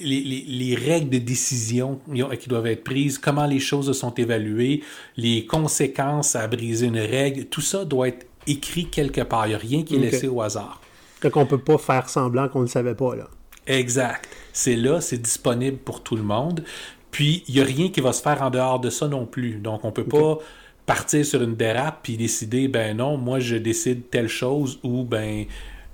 les, 0.00 0.74
règles 0.74 1.10
de 1.10 1.18
décision 1.18 2.00
qui 2.38 2.48
doivent 2.48 2.66
être 2.66 2.84
prises, 2.84 3.18
comment 3.18 3.46
les 3.46 3.60
choses 3.60 3.90
sont 3.92 4.14
évaluées, 4.14 4.82
les 5.16 5.46
conséquences 5.46 6.36
à 6.36 6.46
briser 6.48 6.86
une 6.86 6.98
règle, 6.98 7.46
tout 7.46 7.60
ça 7.60 7.84
doit 7.84 8.08
être 8.08 8.26
écrit 8.46 8.86
quelque 8.86 9.20
part. 9.20 9.46
Il 9.46 9.50
n'y 9.50 9.54
a 9.54 9.58
rien 9.58 9.82
qui 9.82 9.96
est 9.96 9.98
laissé 9.98 10.28
au 10.28 10.40
hasard. 10.42 10.80
Donc 11.22 11.36
on 11.36 11.40
ne 11.40 11.46
peut 11.46 11.58
pas 11.58 11.78
faire 11.78 12.08
semblant 12.08 12.48
qu'on 12.48 12.62
ne 12.62 12.66
savait 12.66 12.94
pas. 12.94 13.14
là. 13.14 13.28
Exact. 13.66 14.28
C'est 14.52 14.76
là, 14.76 15.00
c'est 15.00 15.20
disponible 15.20 15.76
pour 15.76 16.02
tout 16.02 16.16
le 16.16 16.22
monde. 16.22 16.64
Puis 17.10 17.44
il 17.48 17.54
n'y 17.54 17.60
a 17.60 17.64
rien 17.64 17.90
qui 17.90 18.00
va 18.00 18.12
se 18.12 18.22
faire 18.22 18.42
en 18.42 18.50
dehors 18.50 18.80
de 18.80 18.90
ça 18.90 19.08
non 19.08 19.26
plus. 19.26 19.56
Donc 19.56 19.84
on 19.84 19.88
ne 19.88 19.92
peut 19.92 20.04
pas 20.04 20.38
partir 20.86 21.24
sur 21.24 21.42
une 21.42 21.54
dérape 21.54 22.00
puis 22.02 22.16
décider, 22.16 22.68
ben 22.68 22.96
non, 22.96 23.16
moi 23.16 23.38
je 23.38 23.56
décide 23.56 24.10
telle 24.10 24.28
chose 24.28 24.80
ou 24.82 25.04
ben 25.04 25.44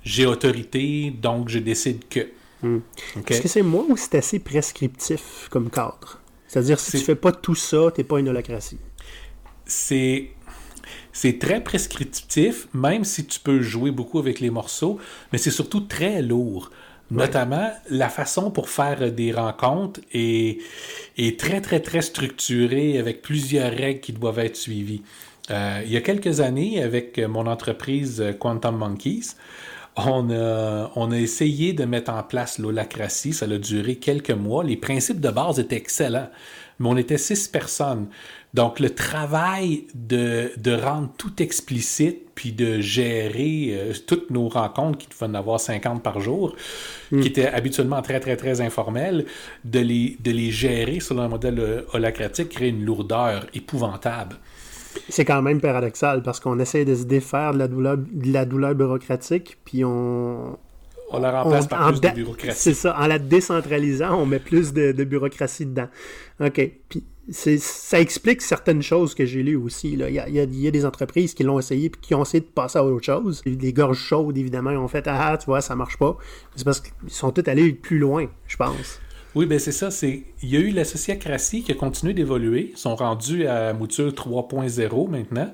j'ai 0.03 0.25
autorité, 0.25 1.11
donc 1.11 1.49
je 1.49 1.59
décide 1.59 2.07
que. 2.09 2.27
Hmm. 2.67 3.21
Est-ce 3.27 3.41
que 3.41 3.47
c'est 3.47 3.61
moi 3.61 3.85
ou 3.87 3.97
c'est 3.97 4.15
assez 4.15 4.39
prescriptif 4.39 5.47
comme 5.49 5.69
cadre? 5.69 6.19
C'est-à-dire, 6.47 6.79
si 6.79 6.91
tu 6.91 6.97
fais 6.99 7.15
pas 7.15 7.31
tout 7.31 7.55
ça, 7.55 7.91
t'es 7.93 8.03
pas 8.03 8.19
une 8.19 8.29
holacratie. 8.29 8.79
C'est 9.65 10.31
c'est 11.11 11.39
très 11.39 11.63
prescriptif, 11.63 12.67
même 12.73 13.03
si 13.03 13.25
tu 13.25 13.39
peux 13.39 13.61
jouer 13.61 13.91
beaucoup 13.91 14.19
avec 14.19 14.39
les 14.39 14.51
morceaux, 14.51 14.99
mais 15.31 15.39
c'est 15.39 15.51
surtout 15.51 15.81
très 15.81 16.21
lourd. 16.21 16.69
Notamment, 17.09 17.71
la 17.89 18.09
façon 18.09 18.51
pour 18.51 18.69
faire 18.69 19.11
des 19.11 19.31
rencontres 19.31 20.01
est, 20.13 20.59
est, 21.17 21.39
très, 21.39 21.61
très, 21.61 21.79
très 21.79 22.01
structurée 22.01 22.97
avec 22.99 23.21
plusieurs 23.21 23.71
règles 23.71 24.01
qui 24.01 24.11
doivent 24.11 24.39
être 24.39 24.57
suivies. 24.57 25.01
Euh, 25.49 25.81
il 25.85 25.91
y 25.91 25.97
a 25.97 26.01
quelques 26.01 26.41
années, 26.41 26.83
avec 26.83 27.17
mon 27.17 27.47
entreprise 27.47 28.23
Quantum 28.39 28.77
Monkeys, 28.77 29.35
on 29.97 30.29
a, 30.29 30.91
on 30.95 31.11
a 31.11 31.17
essayé 31.17 31.73
de 31.73 31.85
mettre 31.85 32.11
en 32.11 32.23
place 32.23 32.59
l'holacratie. 32.59 33.33
Ça 33.33 33.45
a 33.45 33.57
duré 33.57 33.95
quelques 33.95 34.31
mois. 34.31 34.63
Les 34.63 34.77
principes 34.77 35.19
de 35.19 35.29
base 35.29 35.59
étaient 35.59 35.77
excellents, 35.77 36.29
mais 36.79 36.89
on 36.89 36.97
était 36.97 37.17
six 37.17 37.47
personnes. 37.47 38.07
Donc, 38.53 38.79
le 38.79 38.89
travail 38.91 39.85
de, 39.93 40.51
de 40.57 40.73
rendre 40.73 41.11
tout 41.17 41.41
explicite, 41.41 42.29
puis 42.33 42.51
de 42.51 42.79
gérer 42.79 43.69
euh, 43.71 43.93
toutes 44.05 44.29
nos 44.29 44.47
rencontres, 44.47 44.99
qui 44.99 45.07
devaient 45.07 45.31
en 45.31 45.33
avoir 45.33 45.59
50 45.59 46.01
par 46.01 46.19
jour, 46.19 46.55
hmm. 47.11 47.21
qui 47.21 47.27
étaient 47.27 47.47
habituellement 47.47 48.01
très, 48.01 48.19
très, 48.19 48.37
très 48.37 48.61
informelles, 48.61 49.25
de 49.65 49.79
les, 49.79 50.17
de 50.23 50.31
les 50.31 50.51
gérer 50.51 50.99
selon 50.99 51.23
un 51.23 51.27
modèle 51.27 51.83
holacratique 51.93 52.49
crée 52.49 52.69
une 52.69 52.85
lourdeur 52.85 53.47
épouvantable. 53.53 54.37
C'est 55.09 55.25
quand 55.25 55.41
même 55.41 55.61
paradoxal 55.61 56.23
parce 56.23 56.39
qu'on 56.39 56.59
essaie 56.59 56.85
de 56.85 56.95
se 56.95 57.03
défaire 57.03 57.53
de 57.53 57.59
la 57.59 57.67
douleur, 57.67 57.97
de 57.97 58.31
la 58.31 58.45
douleur 58.45 58.75
bureaucratique, 58.75 59.57
puis 59.65 59.83
on. 59.83 60.57
On 61.09 61.19
la 61.19 61.41
remplace 61.41 61.67
par 61.67 61.89
plus 61.89 62.01
de 62.01 62.09
bureaucratie. 62.09 62.59
C'est 62.59 62.73
ça. 62.73 62.97
En 62.99 63.07
la 63.07 63.17
décentralisant, 63.17 64.19
on 64.19 64.25
met 64.25 64.39
plus 64.39 64.73
de, 64.73 64.91
bureaucratie 65.03 65.65
dedans. 65.65 65.87
OK. 66.41 66.69
Puis 66.89 67.03
ça 67.31 67.99
explique 67.99 68.41
certaines 68.41 68.81
choses 68.81 69.15
que 69.15 69.25
j'ai 69.25 69.41
lues 69.41 69.55
aussi. 69.55 69.93
Il, 69.93 69.99
y 70.09 70.39
a, 70.39 70.45
des 70.45 70.85
entreprises 70.85 71.33
qui 71.33 71.43
l'ont 71.43 71.59
essayé 71.59 71.89
puis 71.89 72.01
qui 72.01 72.15
ont 72.15 72.23
essayé 72.23 72.41
de 72.41 72.45
passer 72.45 72.77
à 72.77 72.83
autre 72.83 73.05
chose. 73.05 73.41
Les 73.45 73.71
gorges 73.71 73.97
chaudes, 73.97 74.37
évidemment, 74.37 74.71
ils 74.71 74.77
ont 74.77 74.87
fait 74.89 75.07
Ah, 75.07 75.37
tu 75.39 75.45
vois, 75.45 75.61
ça 75.61 75.75
marche 75.75 75.97
pas. 75.97 76.17
C'est 76.57 76.65
parce 76.65 76.81
qu'ils 76.81 76.93
sont 77.07 77.31
tous 77.31 77.49
allés 77.49 77.71
plus 77.71 77.99
loin, 77.99 78.27
je 78.47 78.57
pense. 78.57 78.99
Oui, 79.37 79.45
ben 79.45 79.59
c'est 79.59 79.71
ça. 79.71 79.91
C'est 79.91 80.23
il 80.41 80.49
y 80.49 80.57
a 80.57 80.59
eu 80.59 80.71
la 80.71 80.83
sociocratie 80.83 81.61
qui 81.61 81.71
a 81.71 81.75
continué 81.75 82.15
d'évoluer. 82.15 82.71
Ils 82.71 82.77
sont 82.77 82.95
rendus 82.95 83.45
à 83.45 83.71
mouture 83.71 84.11
3.0 84.11 85.09
maintenant, 85.11 85.53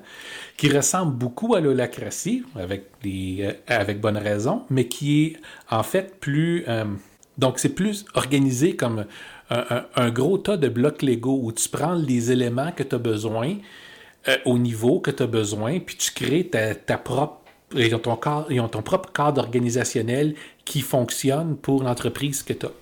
qui 0.56 0.70
ressemble 0.74 1.12
beaucoup 1.12 1.54
à 1.54 1.60
l'holacratie 1.60 2.44
avec 2.56 2.86
euh, 3.04 3.52
avec 3.66 4.00
bonne 4.00 4.16
raison, 4.16 4.62
mais 4.70 4.88
qui 4.88 5.24
est 5.24 5.36
en 5.70 5.82
fait 5.82 6.18
plus 6.18 6.64
euh, 6.66 6.86
donc 7.36 7.58
c'est 7.58 7.74
plus 7.74 8.06
organisé 8.14 8.74
comme 8.74 9.04
un, 9.50 10.10
gros 10.10 10.38
tas 10.38 10.56
de 10.56 10.70
blocs 10.70 11.02
Lego 11.02 11.38
où 11.42 11.52
tu 11.52 11.68
prends 11.68 11.92
les 11.92 12.32
éléments 12.32 12.72
que 12.72 12.84
tu 12.84 12.94
as 12.94 12.98
besoin 12.98 13.56
euh, 14.28 14.38
au 14.46 14.56
niveau 14.56 14.98
que 14.98 15.10
tu 15.10 15.24
as 15.24 15.26
besoin, 15.26 15.78
puis 15.80 15.96
tu 15.96 16.10
crées 16.10 16.48
ta, 16.48 16.96
propre 16.96 17.42
ils 17.76 17.90
ton 17.90 18.16
ton 18.16 18.82
propre 18.82 19.12
cadre 19.12 19.42
organisationnel 19.42 20.36
qui 20.64 20.80
fonctionne 20.80 21.58
pour 21.58 21.82
l'entreprise 21.82 22.42
que 22.42 22.54
tu 22.54 22.64
as. 22.64 22.72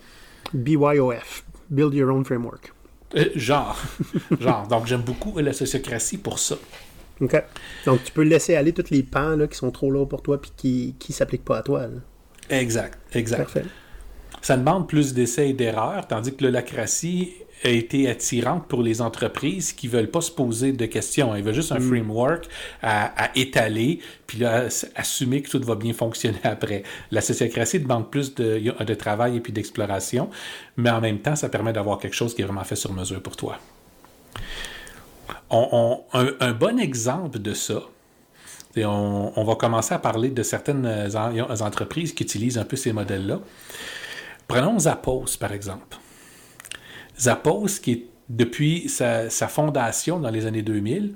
BYOF, 0.54 1.44
Build 1.70 1.94
Your 1.94 2.10
Own 2.10 2.24
Framework. 2.24 2.72
Euh, 3.16 3.26
genre, 3.34 3.80
genre. 4.40 4.66
Donc 4.68 4.86
j'aime 4.86 5.02
beaucoup 5.02 5.38
la 5.38 5.52
sociocratie 5.52 6.18
pour 6.18 6.38
ça. 6.38 6.56
OK. 7.20 7.42
Donc 7.84 8.02
tu 8.04 8.12
peux 8.12 8.22
laisser 8.22 8.56
aller 8.56 8.72
tous 8.72 8.90
les 8.90 9.02
pans 9.02 9.36
là, 9.36 9.46
qui 9.46 9.56
sont 9.56 9.70
trop 9.70 9.90
lourds 9.90 10.08
pour 10.08 10.22
toi 10.22 10.40
puis 10.40 10.52
qui 10.56 10.94
ne 11.08 11.14
s'appliquent 11.14 11.44
pas 11.44 11.58
à 11.58 11.62
toi. 11.62 11.86
Exact, 12.48 12.98
exact. 13.14 13.38
Parfait. 13.38 13.64
Ça 14.40 14.56
demande 14.56 14.88
plus 14.88 15.14
d'essais 15.14 15.50
et 15.50 15.52
d'erreurs, 15.52 16.08
tandis 16.08 16.34
que 16.34 16.42
l'holacratie 16.44 17.32
a 17.64 17.68
été 17.68 18.08
attirante 18.08 18.66
pour 18.66 18.82
les 18.82 19.00
entreprises 19.00 19.72
qui 19.72 19.88
veulent 19.88 20.10
pas 20.10 20.20
se 20.20 20.30
poser 20.30 20.72
de 20.72 20.86
questions. 20.86 21.34
Ils 21.36 21.42
veulent 21.42 21.54
juste 21.54 21.72
un 21.72 21.78
mm. 21.78 21.88
framework 21.88 22.48
à, 22.82 23.30
étaler, 23.34 24.00
puis 24.26 24.38
là, 24.38 24.68
assumer 24.96 25.42
que 25.42 25.50
tout 25.50 25.62
va 25.62 25.74
bien 25.74 25.92
fonctionner 25.92 26.40
après. 26.44 26.82
La 27.10 27.20
sociocratie 27.20 27.80
demande 27.80 28.10
plus 28.10 28.34
de, 28.34 28.84
de 28.84 28.94
travail 28.94 29.36
et 29.36 29.40
puis 29.40 29.52
d'exploration, 29.52 30.30
mais 30.76 30.90
en 30.90 31.00
même 31.00 31.18
temps, 31.18 31.36
ça 31.36 31.48
permet 31.48 31.72
d'avoir 31.72 31.98
quelque 31.98 32.16
chose 32.16 32.34
qui 32.34 32.42
est 32.42 32.44
vraiment 32.44 32.64
fait 32.64 32.76
sur 32.76 32.92
mesure 32.92 33.22
pour 33.22 33.36
toi. 33.36 33.58
On, 35.50 36.00
un, 36.14 36.52
bon 36.52 36.80
exemple 36.80 37.38
de 37.38 37.52
ça, 37.52 37.82
et 38.74 38.86
on, 38.86 39.38
on, 39.38 39.44
va 39.44 39.54
commencer 39.54 39.92
à 39.92 39.98
parler 39.98 40.30
de 40.30 40.42
certaines 40.42 40.86
entreprises 41.60 42.14
qui 42.14 42.22
utilisent 42.22 42.56
un 42.56 42.64
peu 42.64 42.76
ces 42.76 42.94
modèles-là. 42.94 43.38
Prenons 44.48 44.78
Zappos, 44.78 45.36
par 45.38 45.52
exemple. 45.52 45.98
Zappos, 47.22 47.80
qui 47.82 47.92
est 47.92 48.06
depuis 48.28 48.88
sa, 48.88 49.28
fondation 49.48 50.18
dans 50.18 50.30
les 50.30 50.46
années 50.46 50.62
2000, 50.62 51.14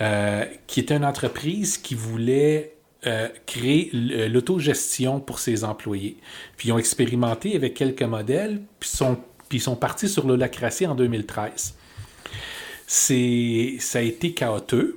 euh, 0.00 0.44
qui 0.66 0.80
est 0.80 0.90
une 0.90 1.04
entreprise 1.04 1.78
qui 1.78 1.94
voulait 1.94 2.74
euh, 3.06 3.28
créer 3.46 3.90
l'autogestion 3.92 5.20
pour 5.20 5.38
ses 5.38 5.62
employés. 5.62 6.16
Puis 6.56 6.68
ils 6.68 6.72
ont 6.72 6.78
expérimenté 6.78 7.54
avec 7.54 7.74
quelques 7.74 8.02
modèles, 8.02 8.62
puis 8.80 8.88
sont, 8.88 9.18
puis 9.48 9.60
sont 9.60 9.76
partis 9.76 10.08
sur 10.08 10.26
l'holacratie 10.26 10.86
en 10.86 10.94
2013. 10.94 11.74
C'est, 12.86 13.76
ça 13.78 13.98
a 13.98 14.02
été 14.02 14.32
chaotique. 14.32 14.94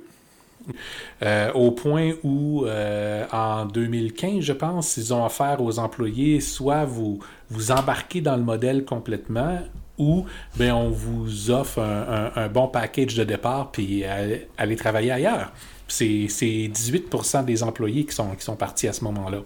Euh, 1.23 1.51
au 1.53 1.71
point 1.71 2.13
où, 2.23 2.65
euh, 2.65 3.25
en 3.31 3.65
2015, 3.65 4.41
je 4.41 4.53
pense, 4.53 4.97
ils 4.97 5.13
ont 5.13 5.25
offert 5.25 5.61
aux 5.61 5.79
employés 5.79 6.41
soit 6.41 6.85
vous, 6.85 7.19
vous 7.49 7.71
embarquez 7.71 8.21
dans 8.21 8.35
le 8.35 8.43
modèle 8.43 8.85
complètement 8.85 9.59
ou 9.97 10.25
ben, 10.57 10.73
on 10.73 10.89
vous 10.89 11.51
offre 11.51 11.79
un, 11.79 12.47
bon 12.49 12.67
package 12.67 13.15
de 13.15 13.23
départ 13.23 13.71
puis 13.71 14.03
allez, 14.03 14.75
travailler 14.75 15.11
ailleurs. 15.11 15.51
C'est 15.87 16.27
18% 16.27 17.45
des 17.45 17.63
employés 17.63 18.05
qui 18.05 18.13
sont, 18.13 18.35
qui 18.35 18.43
sont 18.43 18.55
partis 18.55 18.87
à 18.87 18.93
ce 18.93 19.03
moment-là. 19.05 19.39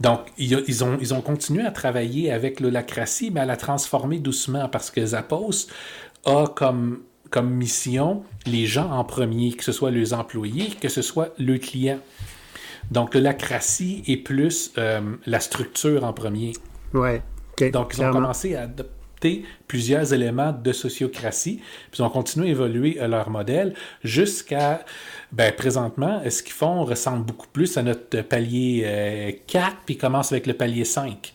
Donc, 0.00 0.20
ils, 0.38 0.84
ont, 0.84 0.98
ils 1.00 1.14
ont 1.14 1.20
continué 1.20 1.64
à 1.64 1.70
travailler 1.70 2.32
avec 2.32 2.60
l'holacratie, 2.60 3.30
mais 3.30 3.40
à 3.40 3.44
la 3.44 3.56
transformer 3.56 4.18
doucement 4.18 4.68
parce 4.68 4.90
que 4.90 5.04
Zappos 5.04 5.68
a 6.24 6.46
comme 6.48 7.02
comme 7.30 7.50
mission 7.50 8.22
les 8.46 8.64
gens 8.64 8.88
en 8.92 9.02
premier, 9.02 9.54
que 9.54 9.64
ce 9.64 9.72
soit 9.72 9.90
les 9.90 10.14
employés, 10.14 10.68
que 10.80 10.88
ce 10.88 11.02
soit 11.02 11.34
le 11.36 11.58
client. 11.58 11.98
Donc, 12.92 13.16
lacratie 13.16 14.04
est 14.06 14.18
plus 14.18 14.72
euh, 14.78 15.00
la 15.26 15.40
structure 15.40 16.04
en 16.04 16.12
premier. 16.12 16.52
Ouais. 16.92 17.22
Donc, 17.72 17.94
ils 17.94 18.04
ont 18.04 18.12
commencé 18.12 18.54
à 18.54 18.68
plusieurs 19.66 20.12
éléments 20.12 20.52
de 20.52 20.72
sociocratie, 20.72 21.60
puis 21.90 22.02
ont 22.02 22.10
continué 22.10 22.48
à 22.48 22.50
évoluer 22.50 22.98
leur 23.08 23.30
modèle 23.30 23.74
jusqu'à, 24.02 24.84
ben, 25.32 25.52
présentement, 25.52 26.22
ce 26.28 26.42
qu'ils 26.42 26.52
font 26.52 26.84
ressemble 26.84 27.24
beaucoup 27.24 27.48
plus 27.48 27.76
à 27.76 27.82
notre 27.82 28.22
palier 28.22 29.42
4, 29.46 29.64
euh, 29.64 29.70
puis 29.86 29.96
commence 29.96 30.32
avec 30.32 30.46
le 30.46 30.54
palier 30.54 30.84
5. 30.84 31.32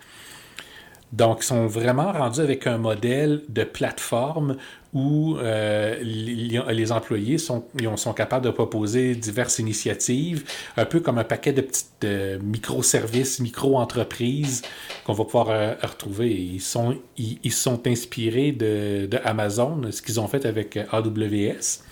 Donc, 1.11 1.39
ils 1.41 1.45
sont 1.45 1.65
vraiment 1.65 2.11
rendus 2.11 2.39
avec 2.39 2.67
un 2.67 2.77
modèle 2.77 3.41
de 3.49 3.63
plateforme 3.63 4.57
où 4.93 5.37
euh, 5.37 5.97
les, 6.01 6.91
employés 6.91 7.39
sont, 7.39 7.65
sont 7.95 8.13
capables 8.13 8.45
de 8.45 8.51
proposer 8.51 9.15
diverses 9.15 9.57
initiatives, 9.59 10.43
un 10.77 10.85
peu 10.85 10.99
comme 10.99 11.17
un 11.17 11.23
paquet 11.23 11.51
de 11.51 11.61
petites 11.61 12.05
microservices, 12.43 13.39
micro-entreprises 13.39 14.61
qu'on 15.03 15.13
va 15.13 15.25
pouvoir 15.25 15.49
euh, 15.49 15.73
retrouver. 15.81 16.31
Ils 16.31 16.61
sont, 16.61 16.95
ils, 17.17 17.51
sont 17.51 17.87
inspirés 17.87 18.51
de, 18.51 19.09
Amazon, 19.23 19.81
ce 19.91 20.01
qu'ils 20.03 20.19
ont 20.19 20.27
fait 20.27 20.45
avec 20.45 20.77
AWS, 20.77 21.83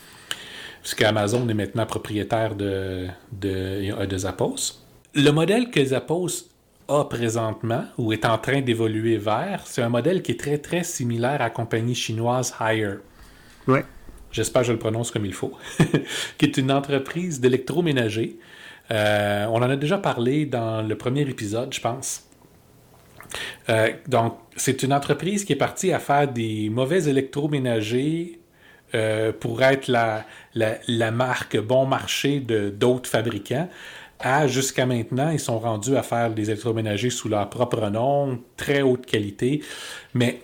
puisque 0.82 1.02
Amazon 1.02 1.48
est 1.50 1.56
maintenant 1.56 1.88
propriétaire 1.88 2.56
de, 2.56 3.08
de, 3.32 4.06
de 4.06 4.18
Zappos. 4.18 4.84
Le 5.16 5.32
modèle 5.32 5.72
que 5.72 5.84
Zappos 5.84 6.50
a 6.88 7.06
présentement 7.10 7.84
ou 7.98 8.14
est 8.14 8.26
en 8.26 8.38
train 8.38 8.62
d'évoluer 8.62 9.18
vers, 9.18 9.64
c'est 9.66 9.82
un 9.82 9.90
modèle 9.90 10.22
qui 10.22 10.32
est 10.32 10.40
très 10.40 10.58
très 10.58 10.84
similaire 10.84 11.42
à 11.42 11.46
la 11.46 11.50
compagnie 11.50 11.96
chinoise 11.96 12.54
Hire. 12.60 13.00
Ouais. 13.68 13.84
J'espère 14.32 14.62
que 14.62 14.68
je 14.68 14.72
le 14.74 14.80
prononce 14.80 15.12
comme 15.12 15.26
il 15.26 15.34
faut. 15.34 15.54
qui 16.38 16.46
est 16.46 16.58
une 16.58 16.72
entreprise 16.72 17.40
d'électroménager. 17.40 18.38
Euh, 18.92 19.46
on 19.48 19.58
en 19.58 19.70
a 19.70 19.76
déjà 19.76 19.98
parlé 19.98 20.46
dans 20.46 20.82
le 20.82 20.96
premier 20.96 21.22
épisode, 21.22 21.74
je 21.74 21.82
pense. 21.82 22.24
Euh, 23.70 23.92
donc, 24.08 24.38
c'est 24.56 24.84
une 24.84 24.94
entreprise 24.94 25.44
qui 25.44 25.54
est 25.54 25.58
partie 25.58 25.92
à 25.92 26.00
faire 26.00 26.28
des 26.28 26.70
mauvais 26.70 27.10
électroménagers 27.10 28.40
euh, 28.96 29.34
pour 29.38 29.62
être 29.64 29.90
la, 29.90 30.26
la, 30.56 30.78
la, 30.88 31.12
marque 31.12 31.58
bon 31.58 31.86
marché 31.86 32.40
de 32.40 32.70
d'autres 32.70 33.10
fabricants 33.10 33.68
à 34.20 34.48
jusqu'à 34.48 34.86
maintenant, 34.86 35.30
ils 35.30 35.40
sont 35.40 35.60
rendus 35.60 35.96
à 35.96 36.04
faire 36.04 36.34
des 36.34 36.50
électroménagers 36.50 37.10
sous 37.10 37.30
leur 37.30 37.50
propre 37.50 37.90
nom, 37.90 38.40
très 38.56 38.82
haute 38.82 39.06
qualité, 39.06 39.62
mais 40.14 40.42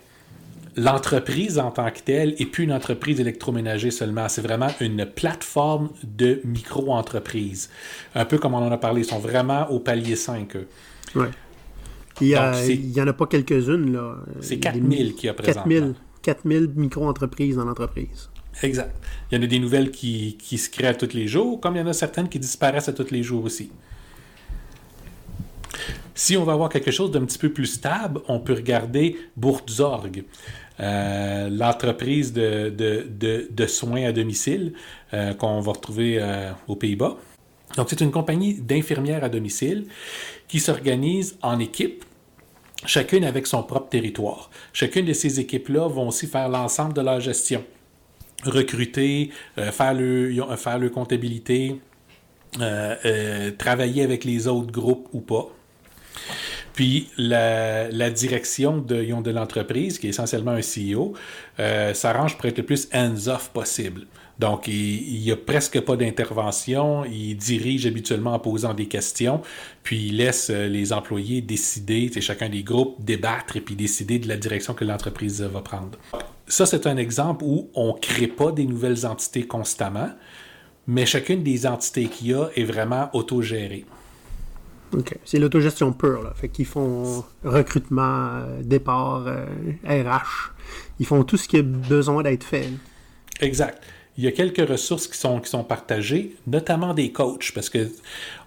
l'entreprise 0.76 1.60
en 1.60 1.72
tant 1.72 1.90
que 1.92 2.00
telle 2.00 2.36
n'est 2.40 2.46
plus 2.46 2.64
une 2.64 2.74
entreprise 2.74 3.18
d'électroménager 3.18 3.92
seulement, 3.92 4.30
c'est 4.30 4.42
vraiment 4.42 4.70
une 4.80 5.06
plateforme 5.06 5.90
de 6.04 6.42
micro-entreprise. 6.44 7.70
Un 8.16 8.26
peu 8.26 8.38
comme 8.38 8.54
on 8.54 8.66
en 8.66 8.72
a 8.72 8.78
parlé, 8.78 9.02
ils 9.02 9.06
sont 9.06 9.20
vraiment 9.20 9.70
au 9.70 9.80
palier 9.80 10.16
5. 10.16 10.58
Oui. 11.16 11.28
Il 12.22 12.28
n'y 12.28 13.02
en 13.02 13.08
a 13.08 13.14
pas 13.14 13.26
quelques-unes. 13.26 13.94
là. 13.94 14.18
C'est 14.40 14.60
4000 14.60 15.16
qui 15.16 15.28
a 15.30 15.34
présentement. 15.34 15.94
4000 16.22 16.70
micro-entreprises 16.76 17.58
dans 17.58 17.66
l'entreprise. 17.66 18.30
Exact. 18.62 18.96
Il 19.32 19.38
y 19.38 19.42
en 19.42 19.44
a 19.44 19.48
des 19.48 19.60
nouvelles 19.60 19.92
qui, 19.92 20.38
se 20.58 20.70
créent 20.70 20.96
tous 20.96 21.14
les 21.14 21.28
jours, 21.28 21.60
comme 21.60 21.76
il 21.76 21.80
y 21.80 21.82
en 21.82 21.88
a 21.88 21.94
certaines 21.94 22.30
qui 22.30 22.40
disparaissent 22.40 22.90
à 22.90 22.94
tous 22.94 23.12
les 23.12 23.24
jours 23.24 23.44
aussi. 23.44 23.72
Si 26.16 26.38
on 26.38 26.44
va 26.44 26.54
avoir 26.54 26.70
quelque 26.70 26.92
chose 26.92 27.10
d'un 27.10 27.26
petit 27.26 27.40
peu 27.40 27.52
plus 27.52 27.66
stable, 27.66 28.22
on 28.28 28.40
peut 28.40 28.54
regarder 28.54 29.18
Buurtzorg, 29.36 30.10
euh, 30.80 31.50
l'entreprise 31.50 32.32
de, 32.34 33.66
soins 33.68 34.06
à 34.06 34.12
domicile 34.12 34.74
euh, 35.14 35.34
qu'on 35.34 35.60
va 35.62 35.72
retrouver 35.72 36.18
euh, 36.20 36.52
aux 36.68 36.76
Pays-Bas. 36.76 37.18
Donc, 37.76 37.88
c'est 37.90 38.02
une 38.02 38.12
compagnie 38.12 38.54
d'infirmières 38.54 39.24
à 39.24 39.30
domicile 39.30 39.88
qui 40.48 40.60
s'organise 40.60 41.38
en 41.42 41.58
équipe, 41.60 42.06
chacune 42.86 43.24
avec 43.24 43.48
son 43.48 43.64
propre 43.64 43.90
territoire. 43.90 44.52
Chacune 44.74 45.06
de 45.08 45.14
ces 45.14 45.40
équipes-là 45.40 45.88
vont 45.88 46.10
aussi 46.10 46.28
faire 46.28 46.50
l'ensemble 46.50 46.94
de 46.94 47.02
leur 47.02 47.20
gestion 47.20 47.64
recruter, 48.46 49.30
euh, 49.58 49.72
faire, 49.72 49.94
le, 49.94 50.34
faire 50.58 50.80
le 50.80 50.90
comptabilité, 50.90 51.80
euh, 52.62 52.96
euh, 53.06 53.52
travailler 53.58 54.04
avec 54.04 54.24
les 54.24 54.48
autres 54.48 54.72
groupes 54.72 55.08
ou 55.14 55.22
pas. 55.22 55.48
Puis 56.74 57.10
la, 57.18 58.10
direction 58.10 58.78
de, 58.78 59.22
de 59.22 59.32
l'entreprise, 59.32 60.00
qui 60.00 60.08
est 60.08 60.10
essentiellement 60.10 60.52
un 60.52 60.62
CEO, 60.62 61.14
s'arrange 61.94 62.38
pour 62.38 62.48
être 62.48 62.58
le 62.58 62.66
plus 62.66 62.88
hands-off 62.94 63.50
possible. 63.50 64.08
Donc, 64.40 64.68
il 64.68 65.22
n'y 65.22 65.32
a 65.32 65.36
presque 65.36 65.80
pas 65.82 65.96
d'intervention. 65.96 67.06
Il 67.06 67.36
dirige 67.36 67.86
habituellement 67.86 68.34
en 68.34 68.40
posant 68.40 68.74
des 68.74 68.88
questions, 68.88 69.42
puis 69.84 70.08
il 70.08 70.18
laisse 70.18 70.50
les 70.50 70.94
employés 70.94 71.42
décider, 71.42 72.10
chacun 72.20 72.50
des 72.50 72.64
groupes 72.64 73.04
débattre 73.04 73.56
et 73.56 73.62
puis 73.62 73.76
décider 73.76 74.18
de 74.18 74.28
la 74.28 74.38
direction 74.38 74.74
que 74.74 74.84
l'entreprise 74.84 75.44
va 75.44 75.62
prendre 75.62 76.00
ça, 76.48 76.66
c'est 76.66 76.88
un 76.88 76.98
exemple 76.98 77.44
où 77.46 77.70
on 77.74 77.94
ne 77.94 78.00
crée 78.00 78.28
pas 78.28 78.52
des 78.52 78.66
nouvelles 78.66 79.06
entités 79.06 79.48
constamment, 79.48 80.10
mais 80.88 81.06
chacune 81.06 81.44
des 81.44 81.66
entités 81.66 82.06
qu'il 82.06 82.28
y 82.28 82.34
a 82.34 82.50
est 82.56 82.66
vraiment 82.66 83.10
autogérée. 83.14 83.86
OK. 84.94 85.18
C'est 85.26 85.40
l'autogestion 85.40 85.92
pure, 85.92 86.24
là. 86.24 86.34
Fait 86.36 86.50
qu'ils 86.50 86.66
font 86.66 87.24
recrutement, 87.44 88.28
euh, 88.28 88.62
départ, 88.64 89.24
RH. 89.24 89.28
Euh, 89.88 90.04
Ils 91.00 91.06
font 91.06 91.24
tout 91.24 91.38
ce 91.38 91.48
qui 91.48 91.58
a 91.58 91.64
besoin 91.64 92.24
d'être 92.24 92.44
fait. 92.44 92.70
Exact. 93.42 93.82
Il 94.18 94.24
y 94.24 94.28
a 94.28 94.32
quelques 94.32 94.70
ressources 94.70 95.08
qui 95.08 95.18
sont, 95.18 95.40
qui 95.40 95.50
sont 95.50 95.64
partagées, 95.64 96.36
notamment 96.46 96.94
des 96.94 97.12
coachs, 97.12 97.52
parce 97.56 97.70
que 97.70 97.90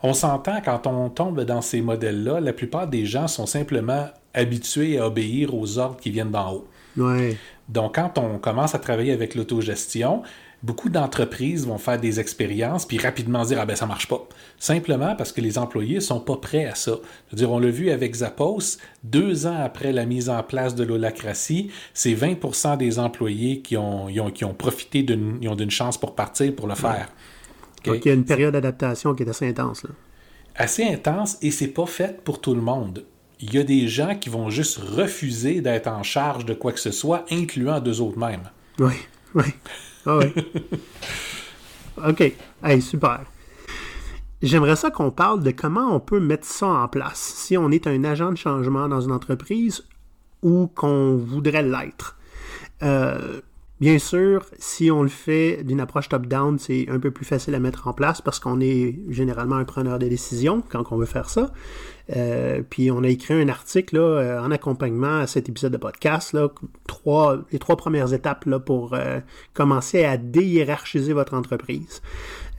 on 0.03 0.13
s'entend 0.15 0.61
quand 0.65 0.87
on 0.87 1.11
tombe 1.11 1.41
dans 1.41 1.61
ces 1.61 1.81
modèles-là, 1.81 2.39
la 2.39 2.53
plupart 2.53 2.87
des 2.87 3.05
gens 3.05 3.27
sont 3.27 3.47
simplement 3.47 4.09
habitués 4.33 4.99
à 4.99 5.07
obéir 5.09 5.55
aux 5.55 5.79
ordres 5.79 5.99
qui 5.99 6.11
viennent 6.11 6.31
d'en 6.31 6.53
haut. 6.53 6.69
Ouais. 6.97 7.37
Donc, 7.69 7.97
quand 7.97 8.19
on 8.19 8.39
commence 8.39 8.75
à 8.75 8.79
travailler 8.79 9.13
avec 9.13 9.35
l'autogestion, 9.35 10.23
beaucoup 10.63 10.89
d'entreprises 10.89 11.67
vont 11.67 11.79
faire 11.79 12.01
des 12.01 12.19
expériences 12.19 12.87
puis 12.87 12.99
rapidement 12.99 13.45
dire 13.45 13.59
ah 13.61 13.67
ben 13.67 13.77
ça 13.77 13.87
marche 13.87 14.09
pas 14.09 14.27
simplement 14.59 15.15
parce 15.15 15.33
que 15.33 15.41
les 15.41 15.59
employés 15.59 16.01
sont 16.01 16.21
pas 16.21 16.37
prêts 16.37 16.65
à 16.65 16.75
ça. 16.75 16.93
Je 17.27 17.33
veux 17.33 17.37
dire 17.37 17.53
on 17.53 17.59
l'a 17.59 17.71
vu 17.71 17.91
avec 17.91 18.15
Zappos 18.15 18.79
deux 19.05 19.47
ans 19.47 19.61
après 19.63 19.93
la 19.93 20.07
mise 20.07 20.31
en 20.31 20.43
place 20.43 20.75
de 20.75 20.83
l'holacratie 20.83 21.71
c'est 21.95 22.15
20% 22.15 22.79
des 22.79 22.99
employés 22.99 23.61
qui 23.61 23.77
ont, 23.77 24.07
qui 24.33 24.45
ont 24.45 24.55
profité 24.55 25.03
d'une 25.03 25.71
chance 25.71 25.99
pour 25.99 26.15
partir 26.15 26.55
pour 26.55 26.67
le 26.67 26.75
faire. 26.75 27.09
Donc 27.85 28.05
il 28.05 28.09
y 28.09 28.11
a 28.11 28.15
une 28.15 28.25
période 28.25 28.55
d'adaptation 28.55 29.15
qui 29.15 29.23
est 29.23 29.29
assez 29.29 29.49
intense 29.49 29.85
là. 29.85 29.91
assez 30.57 30.85
intense 30.85 31.37
et 31.43 31.51
c'est 31.51 31.69
pas 31.69 31.87
fait 31.87 32.23
pour 32.25 32.41
tout 32.41 32.55
le 32.55 32.63
monde 32.63 33.05
il 33.40 33.55
y 33.55 33.59
a 33.59 33.64
des 33.64 33.88
gens 33.88 34.14
qui 34.16 34.29
vont 34.29 34.51
juste 34.51 34.79
refuser 34.79 35.61
d'être 35.61 35.88
en 35.88 36.03
charge 36.03 36.44
de 36.44 36.55
quoi 36.55 36.72
que 36.72 36.81
ce 36.81 36.90
soit, 36.90 37.25
incluant 37.31 37.81
deux 37.81 38.01
autres 38.01 38.18
mêmes. 38.18 38.51
Oui, 38.79 38.94
oui. 39.35 39.44
Ah 40.07 40.18
oui. 40.18 40.33
OK. 42.09 42.33
Hey, 42.62 42.81
super. 42.81 43.20
J'aimerais 44.42 44.77
ça 44.77 44.90
qu'on 44.90 45.11
parle 45.11 45.42
de 45.42 45.51
comment 45.51 45.94
on 45.94 46.01
peut 46.01 46.20
mettre 46.20 46.46
ça 46.46 46.66
en 46.66 46.88
place 46.88 47.18
si 47.18 47.57
on 47.57 47.70
est 47.70 47.87
un 47.87 48.05
agent 48.05 48.33
de 48.33 48.37
changement 48.37 48.88
dans 48.88 49.01
une 49.01 49.12
entreprise 49.12 49.85
ou 50.42 50.66
qu'on 50.68 51.16
voudrait 51.16 51.62
l'être. 51.62 52.18
Euh, 52.83 53.40
Bien 53.79 53.99
sûr, 53.99 54.47
si 54.59 54.91
on 54.91 55.03
le 55.03 55.11
fait 55.11 55.62
d'une 55.62 55.81
approche 55.81 56.09
top-down, 56.09 56.59
c'est 56.59 56.89
un 56.89 56.99
peu 56.99 57.11
plus 57.11 57.27
facile 57.27 57.55
à 57.55 57.61
mettre 57.61 57.87
en 57.89 57.93
place 57.93 58.23
parce 58.23 58.39
qu'on 58.39 58.59
est 58.59 58.99
généralement 59.11 59.57
un 59.57 59.67
preneur 59.67 59.99
de 59.99 60.09
décision 60.09 60.62
quand 60.71 60.93
on 60.93 60.97
veut 60.97 61.05
faire 61.05 61.29
ça. 61.29 61.53
Euh, 62.17 62.62
puis 62.69 62.91
on 62.91 63.03
a 63.03 63.09
écrit 63.09 63.35
un 63.35 63.49
article 63.51 63.97
là, 63.97 64.01
euh, 64.01 64.41
en 64.41 64.51
accompagnement 64.51 65.19
à 65.19 65.27
cet 65.27 65.51
épisode 65.51 65.73
de 65.73 65.77
podcast, 65.77 66.33
là, 66.33 66.49
trois, 66.87 67.45
les 67.53 67.59
trois 67.59 67.77
premières 67.77 68.15
étapes 68.15 68.47
là, 68.47 68.59
pour 68.59 68.95
euh, 68.95 69.21
commencer 69.53 70.05
à 70.05 70.17
déhiérarchiser 70.17 71.12
votre 71.12 71.35
entreprise. 71.35 72.01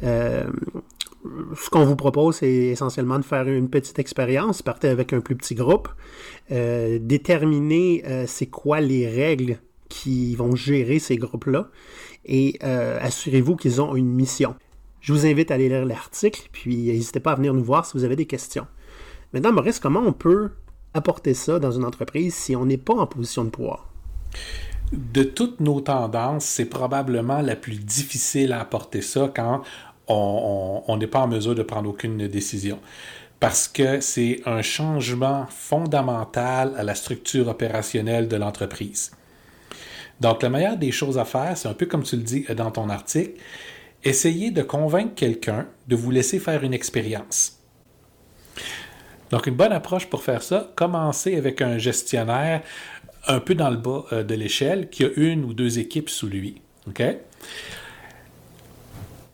ce 0.03 1.69
qu'on 1.71 1.85
vous 1.85 1.95
propose, 1.95 2.35
c'est 2.35 2.53
essentiellement 2.53 3.17
de 3.17 3.25
faire 3.25 3.47
une 3.47 3.71
petite 3.71 3.97
expérience. 3.97 4.61
Partez 4.61 4.89
avec 4.89 5.13
un 5.13 5.21
plus 5.21 5.35
petit 5.35 5.55
groupe. 5.55 5.89
Déterminer 6.51 8.03
c'est 8.27 8.45
quoi 8.45 8.81
les 8.81 9.09
règles 9.09 9.57
qui 9.89 10.35
vont 10.35 10.55
gérer 10.55 10.99
ces 10.99 11.17
groupes-là 11.17 11.69
et 12.25 12.59
euh, 12.63 12.99
assurez-vous 13.01 13.55
qu'ils 13.55 13.81
ont 13.81 13.95
une 13.95 14.11
mission. 14.11 14.55
Je 14.99 15.13
vous 15.13 15.25
invite 15.25 15.51
à 15.51 15.55
aller 15.55 15.69
lire 15.69 15.85
l'article, 15.85 16.49
puis 16.51 16.87
n'hésitez 16.87 17.19
pas 17.19 17.31
à 17.31 17.35
venir 17.35 17.53
nous 17.53 17.63
voir 17.63 17.85
si 17.85 17.97
vous 17.97 18.03
avez 18.03 18.15
des 18.15 18.25
questions. 18.25 18.67
Maintenant, 19.33 19.53
Maurice, 19.53 19.79
comment 19.79 20.01
on 20.01 20.13
peut 20.13 20.51
apporter 20.93 21.33
ça 21.33 21.59
dans 21.59 21.71
une 21.71 21.85
entreprise 21.85 22.35
si 22.35 22.55
on 22.55 22.65
n'est 22.65 22.77
pas 22.77 22.95
en 22.95 23.07
position 23.07 23.43
de 23.43 23.49
pouvoir? 23.49 23.89
De 24.91 25.23
toutes 25.23 25.59
nos 25.59 25.81
tendances, 25.81 26.45
c'est 26.45 26.65
probablement 26.65 27.41
la 27.41 27.55
plus 27.55 27.75
difficile 27.75 28.53
à 28.53 28.61
apporter 28.61 29.01
ça 29.01 29.31
quand 29.33 29.63
on 30.07 30.97
n'est 30.97 31.07
pas 31.07 31.19
en 31.19 31.27
mesure 31.27 31.55
de 31.55 31.63
prendre 31.63 31.89
aucune 31.89 32.27
décision. 32.27 32.79
Parce 33.39 33.67
que 33.67 33.99
c'est 33.99 34.41
un 34.45 34.61
changement 34.61 35.45
fondamental 35.49 36.73
à 36.77 36.83
la 36.83 36.95
structure 36.95 37.49
opérationnelle 37.49 38.27
de 38.27 38.35
l'entreprise. 38.35 39.11
Donc, 40.19 40.41
la 40.41 40.49
meilleure 40.49 40.77
des 40.77 40.91
choses 40.91 41.17
à 41.17 41.25
faire, 41.25 41.55
c'est 41.57 41.67
un 41.67 41.73
peu 41.73 41.85
comme 41.85 42.03
tu 42.03 42.15
le 42.15 42.23
dis 42.23 42.45
dans 42.55 42.71
ton 42.71 42.89
article, 42.89 43.39
essayer 44.03 44.51
de 44.51 44.61
convaincre 44.61 45.13
quelqu'un 45.15 45.67
de 45.87 45.95
vous 45.95 46.11
laisser 46.11 46.39
faire 46.39 46.63
une 46.63 46.73
expérience. 46.73 47.59
Donc, 49.31 49.47
une 49.47 49.55
bonne 49.55 49.73
approche 49.73 50.07
pour 50.07 50.23
faire 50.23 50.41
ça, 50.41 50.71
commencer 50.75 51.35
avec 51.35 51.61
un 51.61 51.77
gestionnaire 51.77 52.61
un 53.27 53.39
peu 53.39 53.55
dans 53.55 53.69
le 53.69 53.77
bas 53.77 54.05
euh, 54.11 54.23
de 54.23 54.35
l'échelle 54.35 54.89
qui 54.89 55.03
a 55.03 55.09
une 55.17 55.43
ou 55.43 55.53
deux 55.53 55.79
équipes 55.79 56.09
sous 56.09 56.27
lui. 56.27 56.61
OK? 56.87 57.03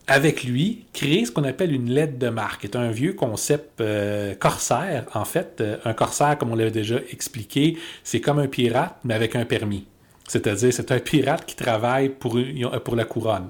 avec 0.08 0.44
lui, 0.44 0.86
créer 0.94 1.26
ce 1.26 1.32
qu'on 1.32 1.44
appelle 1.44 1.72
une 1.72 1.90
lettre 1.90 2.18
de 2.18 2.30
marque. 2.30 2.62
C'est 2.64 2.76
un 2.76 2.92
vieux 2.92 3.14
concept 3.14 3.80
euh, 3.80 4.36
corsaire, 4.36 5.06
en 5.14 5.26
fait. 5.26 5.62
Euh, 5.62 5.78
un 5.86 5.94
corsaire, 5.94 6.38
comme 6.38 6.52
on 6.52 6.56
l'avait 6.56 6.72
déjà 6.72 6.98
expliqué, 7.12 7.78
c'est 8.04 8.20
comme 8.20 8.40
un 8.40 8.48
pirate, 8.48 8.98
mais 9.04 9.14
avec 9.14 9.36
un 9.36 9.46
permis. 9.46 9.88
C'est-à-dire, 10.34 10.74
c'est 10.74 10.92
un 10.92 11.00
pirate 11.00 11.46
qui 11.46 11.56
travaille 11.56 12.10
pour, 12.10 12.36
la 12.36 13.06
couronne. 13.06 13.50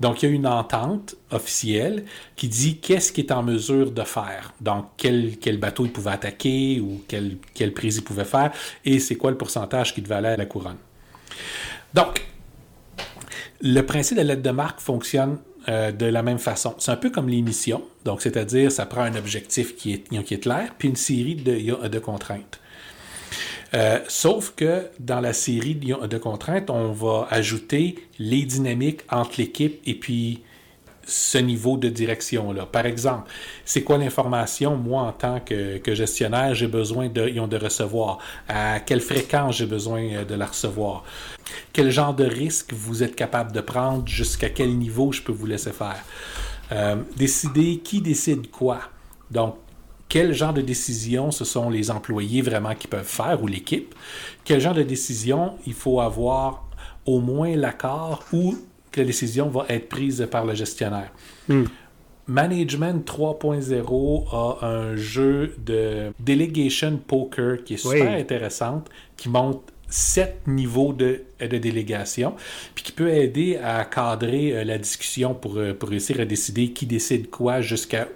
Donc, 0.00 0.20
il 0.20 0.28
y 0.28 0.32
a 0.32 0.34
une 0.34 0.48
entente 0.48 1.14
officielle 1.30 2.06
qui 2.34 2.48
dit 2.48 2.78
qu'est-ce 2.78 3.12
qu'il 3.12 3.26
est 3.26 3.32
en 3.32 3.44
mesure 3.44 3.92
de 3.92 4.02
faire. 4.02 4.52
Donc, 4.60 4.86
quel, 4.96 5.58
bateau 5.58 5.84
il 5.84 5.92
pouvait 5.92 6.10
attaquer 6.10 6.80
ou 6.80 7.02
quelle 7.06 7.36
quel 7.54 7.72
prise 7.72 7.98
il 7.98 8.02
pouvait 8.02 8.24
faire 8.24 8.50
et 8.84 8.98
c'est 8.98 9.14
quoi 9.14 9.30
le 9.30 9.36
pourcentage 9.36 9.94
qui 9.94 10.02
devait 10.02 10.16
aller 10.16 10.28
à 10.28 10.36
la 10.36 10.46
couronne. 10.46 10.78
Donc, 11.94 12.26
le 13.60 13.82
principe 13.82 14.16
de 14.16 14.22
la 14.22 14.34
lettre 14.34 14.42
de 14.42 14.50
marque 14.50 14.80
fonctionne 14.80 15.38
euh, 15.68 15.92
de 15.92 16.06
la 16.06 16.24
même 16.24 16.40
façon. 16.40 16.74
C'est 16.78 16.90
un 16.90 16.96
peu 16.96 17.10
comme 17.10 17.28
l'émission, 17.28 17.84
donc 18.04 18.22
c'est-à-dire 18.22 18.72
ça 18.72 18.86
prend 18.86 19.02
un 19.02 19.14
objectif 19.14 19.76
qui 19.76 19.92
est, 19.92 20.24
qui 20.24 20.34
est 20.34 20.40
clair, 20.40 20.74
puis 20.78 20.88
une 20.88 20.96
série 20.96 21.36
de 21.36 21.98
contraintes. 22.00 22.58
Euh, 23.74 24.00
sauf 24.08 24.54
que 24.56 24.86
dans 24.98 25.20
la 25.20 25.32
série 25.32 25.74
de 25.74 26.18
contraintes, 26.18 26.70
on 26.70 26.92
va 26.92 27.28
ajouter 27.30 27.96
les 28.18 28.44
dynamiques 28.44 29.02
entre 29.10 29.32
l'équipe 29.38 29.80
et 29.86 29.94
puis 29.94 30.42
ce 31.08 31.38
niveau 31.38 31.78
de 31.78 31.88
direction-là. 31.88 32.66
Par 32.66 32.84
exemple, 32.84 33.30
c'est 33.64 33.82
quoi 33.82 33.96
l'information, 33.96 34.76
moi, 34.76 35.02
en 35.02 35.12
tant 35.12 35.40
que, 35.40 35.80
gestionnaire, 35.94 36.54
j'ai 36.54 36.66
besoin 36.66 37.08
de, 37.08 37.46
de 37.46 37.56
recevoir? 37.56 38.18
À 38.46 38.80
quelle 38.80 39.00
fréquence 39.00 39.56
j'ai 39.56 39.66
besoin 39.66 40.02
euh, 40.02 40.24
de 40.24 40.34
la 40.34 40.46
recevoir? 40.46 41.04
Quel 41.72 41.90
genre 41.90 42.12
de 42.14 42.24
risque 42.24 42.74
vous 42.74 43.02
êtes 43.02 43.16
capable 43.16 43.52
de 43.52 43.62
prendre? 43.62 44.06
Jusqu'à 44.06 44.50
quel 44.50 44.76
niveau 44.76 45.10
je 45.12 45.22
peux 45.22 45.32
vous 45.32 45.46
laisser 45.46 45.72
faire? 45.72 46.04
Euh, 46.72 46.96
décider 47.16 47.78
qui 47.78 48.02
décide 48.02 48.50
quoi. 48.50 48.80
Donc, 49.30 49.56
quel 50.08 50.32
genre 50.32 50.52
de 50.52 50.62
décision 50.62 51.30
ce 51.30 51.44
sont 51.44 51.68
les 51.70 51.90
employés 51.90 52.42
vraiment 52.42 52.74
qui 52.74 52.88
peuvent 52.88 53.04
faire 53.04 53.42
ou 53.42 53.46
l'équipe? 53.46 53.94
Quel 54.44 54.60
genre 54.60 54.74
de 54.74 54.82
décision 54.82 55.56
il 55.66 55.74
faut 55.74 56.00
avoir 56.00 56.66
au 57.04 57.20
moins 57.20 57.54
l'accord 57.56 58.24
ou 58.32 58.56
que 58.90 59.00
la 59.00 59.06
décision 59.06 59.48
va 59.48 59.66
être 59.68 59.88
prise 59.88 60.26
par 60.30 60.44
le 60.44 60.54
gestionnaire? 60.54 61.12
Hmm. 61.48 61.64
Management 62.26 63.06
3.0 63.06 64.28
a 64.32 64.66
un 64.66 64.96
jeu 64.96 65.54
de 65.64 66.12
delegation 66.20 66.98
poker 67.06 67.64
qui 67.64 67.74
est 67.74 67.78
super 67.78 68.12
intéressant, 68.12 68.84
qui 69.16 69.30
montre 69.30 69.62
sept 69.88 70.46
niveaux 70.46 70.92
de, 70.92 71.22
de, 71.40 71.58
délégation, 71.58 72.34
puis 72.74 72.84
qui 72.84 72.92
peut 72.92 73.08
aider 73.08 73.56
à 73.56 73.84
cadrer 73.86 74.54
euh, 74.54 74.64
la 74.64 74.76
discussion 74.76 75.34
pour, 75.34 75.56
euh, 75.56 75.72
pour 75.72 75.88
réussir 75.88 76.20
à 76.20 76.26
décider 76.26 76.72
qui 76.72 76.84
décide 76.84 77.30
quoi 77.30 77.62
jusqu'à 77.62 78.08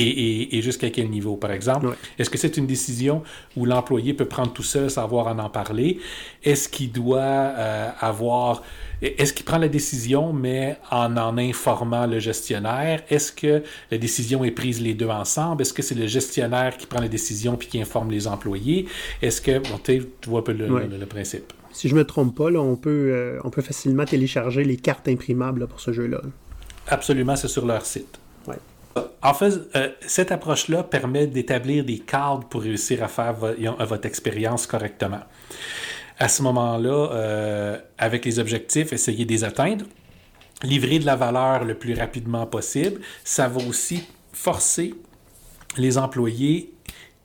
et, 0.00 0.62
jusqu'à 0.62 0.90
quel 0.90 1.10
niveau, 1.10 1.36
par 1.36 1.52
exemple. 1.52 1.96
Est-ce 2.18 2.30
que 2.30 2.38
c'est 2.38 2.56
une 2.56 2.66
décision 2.66 3.22
où 3.56 3.64
l'employé 3.64 4.14
peut 4.14 4.26
prendre 4.26 4.52
tout 4.52 4.62
seul, 4.62 4.90
savoir 4.90 5.26
en 5.26 5.38
en 5.38 5.50
parler? 5.50 5.98
Est-ce 6.42 6.68
qu'il 6.68 6.92
doit 6.92 7.20
euh, 7.20 7.88
avoir 8.00 8.62
est-ce 9.02 9.32
qu'il 9.32 9.46
prend 9.46 9.56
la 9.56 9.68
décision, 9.68 10.34
mais 10.34 10.76
en 10.90 11.16
en 11.16 11.38
informant 11.38 12.06
le 12.06 12.18
gestionnaire? 12.18 13.02
Est-ce 13.08 13.32
que 13.32 13.62
la 13.90 13.96
décision 13.96 14.44
est 14.44 14.50
prise 14.50 14.80
les 14.80 14.92
deux 14.92 15.08
ensemble? 15.08 15.62
Est-ce 15.62 15.72
que 15.72 15.82
c'est 15.82 15.94
le 15.94 16.06
gestionnaire 16.06 16.76
qui 16.76 16.86
prend 16.86 17.00
la 17.00 17.08
décision 17.08 17.56
puis 17.56 17.68
qui 17.68 17.80
informe 17.80 18.10
les 18.10 18.26
employés? 18.26 18.86
Est-ce 19.22 19.40
que, 19.40 19.58
bon, 19.58 19.78
tu 19.84 20.02
vois 20.26 20.40
un 20.40 20.42
peu 20.42 20.52
le, 20.52 21.06
principe. 21.06 21.52
Si 21.72 21.88
je 21.88 21.94
ne 21.94 22.00
me 22.00 22.04
trompe 22.04 22.36
pas, 22.36 22.50
là, 22.50 22.60
on, 22.60 22.76
peut, 22.76 22.90
euh, 22.90 23.38
on 23.42 23.50
peut 23.50 23.62
facilement 23.62 24.04
télécharger 24.04 24.64
les 24.64 24.76
cartes 24.76 25.08
imprimables 25.08 25.66
pour 25.66 25.80
ce 25.80 25.92
jeu-là. 25.92 26.20
Absolument, 26.86 27.36
c'est 27.36 27.48
sur 27.48 27.64
leur 27.64 27.86
site. 27.86 28.18
En 29.22 29.34
fait, 29.34 29.52
euh, 29.76 29.90
cette 30.06 30.32
approche-là 30.32 30.82
permet 30.82 31.26
d'établir 31.26 31.84
des 31.84 31.98
cadres 31.98 32.44
pour 32.48 32.62
réussir 32.62 33.04
à 33.04 33.08
faire 33.08 33.34
votre 33.34 34.06
expérience 34.06 34.66
correctement 34.66 35.20
à 36.20 36.28
ce 36.28 36.42
moment-là, 36.42 37.10
euh, 37.12 37.78
avec 37.96 38.26
les 38.26 38.38
objectifs, 38.38 38.92
essayer 38.92 39.24
de 39.24 39.32
les 39.32 39.42
atteindre, 39.42 39.86
livrer 40.62 40.98
de 40.98 41.06
la 41.06 41.16
valeur 41.16 41.64
le 41.64 41.74
plus 41.74 41.94
rapidement 41.94 42.46
possible. 42.46 43.00
Ça 43.24 43.48
va 43.48 43.66
aussi 43.66 44.06
forcer 44.32 44.94
les 45.78 45.96
employés 45.96 46.74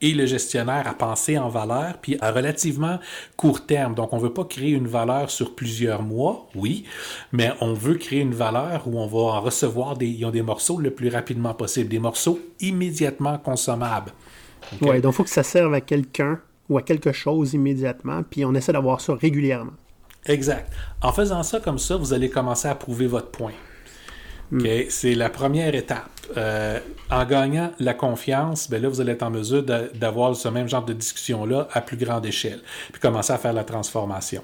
et 0.02 0.14
le 0.14 0.26
gestionnaire 0.26 0.88
à 0.88 0.94
penser 0.94 1.38
en 1.38 1.50
valeur, 1.50 1.98
puis 2.02 2.18
à 2.22 2.32
relativement 2.32 3.00
court 3.38 3.66
terme. 3.66 3.96
Donc, 3.96 4.14
on 4.14 4.18
ne 4.18 4.22
veut 4.22 4.34
pas 4.34 4.44
créer 4.44 4.72
une 4.72 4.88
valeur 4.88 5.30
sur 5.30 5.56
plusieurs 5.56 6.04
mois, 6.04 6.48
oui, 6.56 6.86
mais 7.32 7.52
on 7.62 7.74
veut 7.74 7.96
créer 7.96 8.20
une 8.20 8.34
valeur 8.34 8.88
où 8.88 9.00
on 9.00 9.08
va 9.08 9.38
en 9.38 9.42
recevoir 9.42 9.98
des, 9.98 10.14
des 10.32 10.42
morceaux 10.42 10.80
le 10.80 10.92
plus 10.92 11.10
rapidement 11.10 11.54
possible, 11.54 11.90
des 11.90 12.00
morceaux 12.00 12.40
immédiatement 12.60 13.38
consommables. 13.38 14.12
Oui, 14.82 15.00
donc 15.02 15.14
il 15.14 15.16
faut 15.16 15.24
que 15.24 15.30
ça 15.30 15.44
serve 15.44 15.74
à 15.74 15.82
quelqu'un 15.82 16.40
ou 16.70 16.78
à 16.78 16.82
quelque 16.82 17.12
chose 17.12 17.54
immédiatement, 17.54 18.24
puis 18.24 18.44
on 18.46 18.54
essaie 18.56 18.74
d'avoir 18.74 19.02
ça 19.02 19.14
régulièrement. 19.14 19.74
Exact. 20.26 20.72
En 21.02 21.14
faisant 21.14 21.44
ça 21.44 21.60
comme 21.60 21.78
ça, 21.78 21.98
vous 21.98 22.14
allez 22.14 22.30
commencer 22.30 22.68
à 22.68 22.76
prouver 22.76 23.06
votre 23.06 23.30
point. 23.30 23.54
Hmm. 24.52 24.66
C'est 24.90 25.16
la 25.16 25.30
première 25.30 25.74
étape. 25.76 26.10
Euh, 26.38 26.80
en 27.12 27.26
gagnant 27.26 27.72
la 27.80 27.94
confiance, 27.94 28.70
ben 28.70 28.82
là, 28.82 28.90
vous 28.90 29.00
allez 29.00 29.12
être 29.12 29.24
en 29.24 29.30
mesure 29.30 29.64
d'avoir 29.64 30.36
ce 30.36 30.48
même 30.48 30.68
genre 30.68 30.84
de 30.84 30.94
discussion-là 30.94 31.68
à 31.72 31.82
plus 31.82 31.98
grande 31.98 32.26
échelle, 32.26 32.62
puis 32.92 33.00
commencer 33.00 33.32
à 33.32 33.38
faire 33.38 33.54
la 33.54 33.64
transformation. 33.64 34.44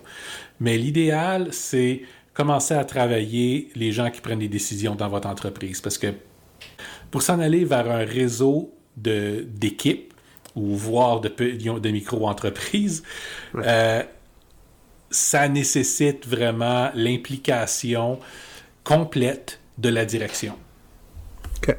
Mais 0.59 0.77
l'idéal, 0.77 1.47
c'est 1.51 2.03
commencer 2.33 2.75
à 2.75 2.85
travailler 2.85 3.69
les 3.75 3.91
gens 3.91 4.11
qui 4.11 4.21
prennent 4.21 4.39
des 4.39 4.47
décisions 4.47 4.95
dans 4.95 5.09
votre 5.09 5.27
entreprise, 5.27 5.81
parce 5.81 5.97
que 5.97 6.13
pour 7.09 7.23
s'en 7.23 7.39
aller 7.39 7.65
vers 7.65 7.89
un 7.89 8.05
réseau 8.05 8.73
d'équipes, 8.95 10.13
ou 10.55 10.75
voire 10.75 11.21
de, 11.21 11.29
de 11.29 11.89
micro-entreprises, 11.89 13.03
euh, 13.55 14.03
ça 15.09 15.47
nécessite 15.47 16.27
vraiment 16.27 16.91
l'implication 16.93 18.19
complète 18.83 19.60
de 19.81 19.89
la 19.89 20.05
direction. 20.05 20.53
OK. 21.57 21.75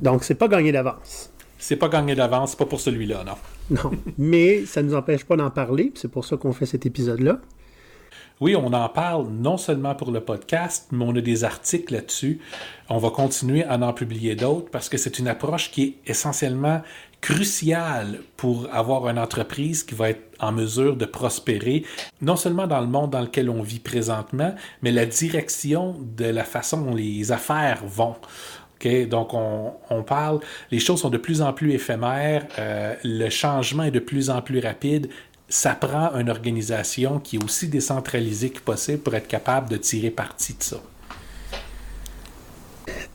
Donc, 0.00 0.22
c'est 0.22 0.34
pas 0.34 0.48
gagné 0.48 0.70
d'avance. 0.70 1.30
C'est 1.58 1.76
pas 1.76 1.88
gagné 1.88 2.14
d'avance, 2.14 2.54
pas 2.54 2.66
pour 2.66 2.80
celui-là, 2.80 3.24
non. 3.24 3.34
Non, 3.70 3.90
mais 4.16 4.64
ça 4.64 4.82
ne 4.82 4.88
nous 4.88 4.94
empêche 4.94 5.24
pas 5.24 5.36
d'en 5.36 5.50
parler, 5.50 5.92
c'est 5.96 6.10
pour 6.10 6.24
ça 6.24 6.36
qu'on 6.36 6.52
fait 6.52 6.66
cet 6.66 6.86
épisode-là. 6.86 7.40
Oui, 8.40 8.54
on 8.54 8.72
en 8.72 8.88
parle 8.88 9.26
non 9.28 9.56
seulement 9.56 9.96
pour 9.96 10.12
le 10.12 10.20
podcast, 10.20 10.86
mais 10.92 11.04
on 11.04 11.16
a 11.16 11.20
des 11.20 11.42
articles 11.42 11.92
là-dessus. 11.92 12.38
On 12.88 12.98
va 12.98 13.10
continuer 13.10 13.64
à 13.64 13.74
en 13.74 13.92
publier 13.92 14.36
d'autres 14.36 14.70
parce 14.70 14.88
que 14.88 14.96
c'est 14.96 15.18
une 15.18 15.26
approche 15.26 15.72
qui 15.72 15.82
est 15.82 16.10
essentiellement 16.10 16.80
cruciale 17.20 18.20
pour 18.36 18.68
avoir 18.72 19.08
une 19.08 19.18
entreprise 19.18 19.82
qui 19.82 19.94
va 19.94 20.10
être 20.10 20.22
en 20.38 20.52
mesure 20.52 20.96
de 20.96 21.04
prospérer, 21.04 21.84
non 22.20 22.36
seulement 22.36 22.66
dans 22.66 22.80
le 22.80 22.86
monde 22.86 23.10
dans 23.10 23.20
lequel 23.20 23.50
on 23.50 23.62
vit 23.62 23.80
présentement, 23.80 24.54
mais 24.82 24.92
la 24.92 25.04
direction 25.04 25.96
de 26.16 26.26
la 26.26 26.44
façon 26.44 26.80
dont 26.82 26.94
les 26.94 27.32
affaires 27.32 27.82
vont. 27.84 28.16
donc, 29.10 29.34
on, 29.34 30.02
parle, 30.04 30.40
les 30.70 30.78
choses 30.78 31.00
sont 31.00 31.10
de 31.10 31.18
plus 31.18 31.42
en 31.42 31.52
plus 31.52 31.72
éphémères, 31.72 32.46
euh, 32.58 32.94
le 33.02 33.28
changement 33.30 33.82
est 33.82 33.90
de 33.90 33.98
plus 33.98 34.30
en 34.30 34.40
plus 34.40 34.60
rapide, 34.60 35.10
ça 35.48 35.74
prend 35.74 36.14
une 36.14 36.30
organisation 36.30 37.18
qui 37.18 37.36
est 37.36 37.44
aussi 37.44 37.68
décentralisée 37.68 38.50
que 38.50 38.60
possible 38.60 38.98
pour 38.98 39.14
être 39.14 39.28
capable 39.28 39.70
de 39.70 39.76
tirer 39.76 40.10
parti 40.10 40.54
de 40.54 40.62
ça. 40.62 40.80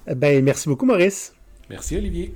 Ben, 0.07 0.43
merci 0.43 0.67
beaucoup, 0.67 0.86
Maurice. 0.86 1.34
Merci, 1.69 1.95
Olivier. 1.95 2.34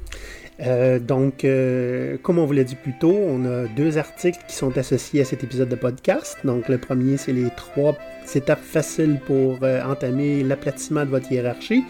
Euh, 0.66 1.00
donc, 1.00 1.46
euh, 1.46 2.18
comme 2.24 2.40
on 2.40 2.46
vous 2.46 2.54
l'a 2.54 2.64
dit 2.64 2.76
plus 2.76 2.98
tôt, 2.98 3.16
on 3.16 3.46
a 3.46 3.68
deux 3.76 3.98
articles 3.98 4.40
qui 4.48 4.56
sont 4.56 4.78
associés 4.78 5.22
à 5.22 5.26
cet 5.26 5.44
épisode 5.44 5.70
de 5.70 5.76
podcast. 5.76 6.38
Donc, 6.44 6.68
le 6.68 6.78
premier, 6.78 7.18
c'est 7.18 7.34
les 7.34 7.50
trois 7.56 7.96
étapes 8.34 8.64
faciles 8.64 9.20
pour 9.26 9.60
euh, 9.64 9.84
entamer 9.84 10.44
l'aplatissement 10.44 11.06
de 11.06 11.10
votre 11.10 11.32
hiérarchie 11.32 11.84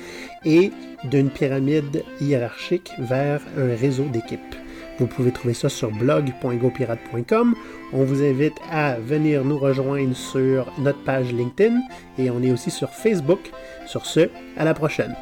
et 0.45 0.71
d'une 1.05 1.29
pyramide 1.29 2.03
hiérarchique 2.21 2.91
vers 2.99 3.41
un 3.57 3.75
réseau 3.75 4.03
d'équipes. 4.05 4.55
Vous 4.99 5.07
pouvez 5.07 5.31
trouver 5.31 5.53
ça 5.53 5.69
sur 5.69 5.91
blog.gopirate.com. 5.91 7.55
On 7.93 8.03
vous 8.03 8.23
invite 8.23 8.55
à 8.71 8.95
venir 8.95 9.45
nous 9.45 9.59
rejoindre 9.59 10.15
sur 10.15 10.71
notre 10.79 11.03
page 11.03 11.31
LinkedIn 11.31 11.79
et 12.17 12.31
on 12.31 12.41
est 12.41 12.51
aussi 12.51 12.71
sur 12.71 12.89
Facebook. 12.89 13.51
Sur 13.85 14.05
ce, 14.05 14.29
à 14.57 14.65
la 14.65 14.73
prochaine. 14.73 15.15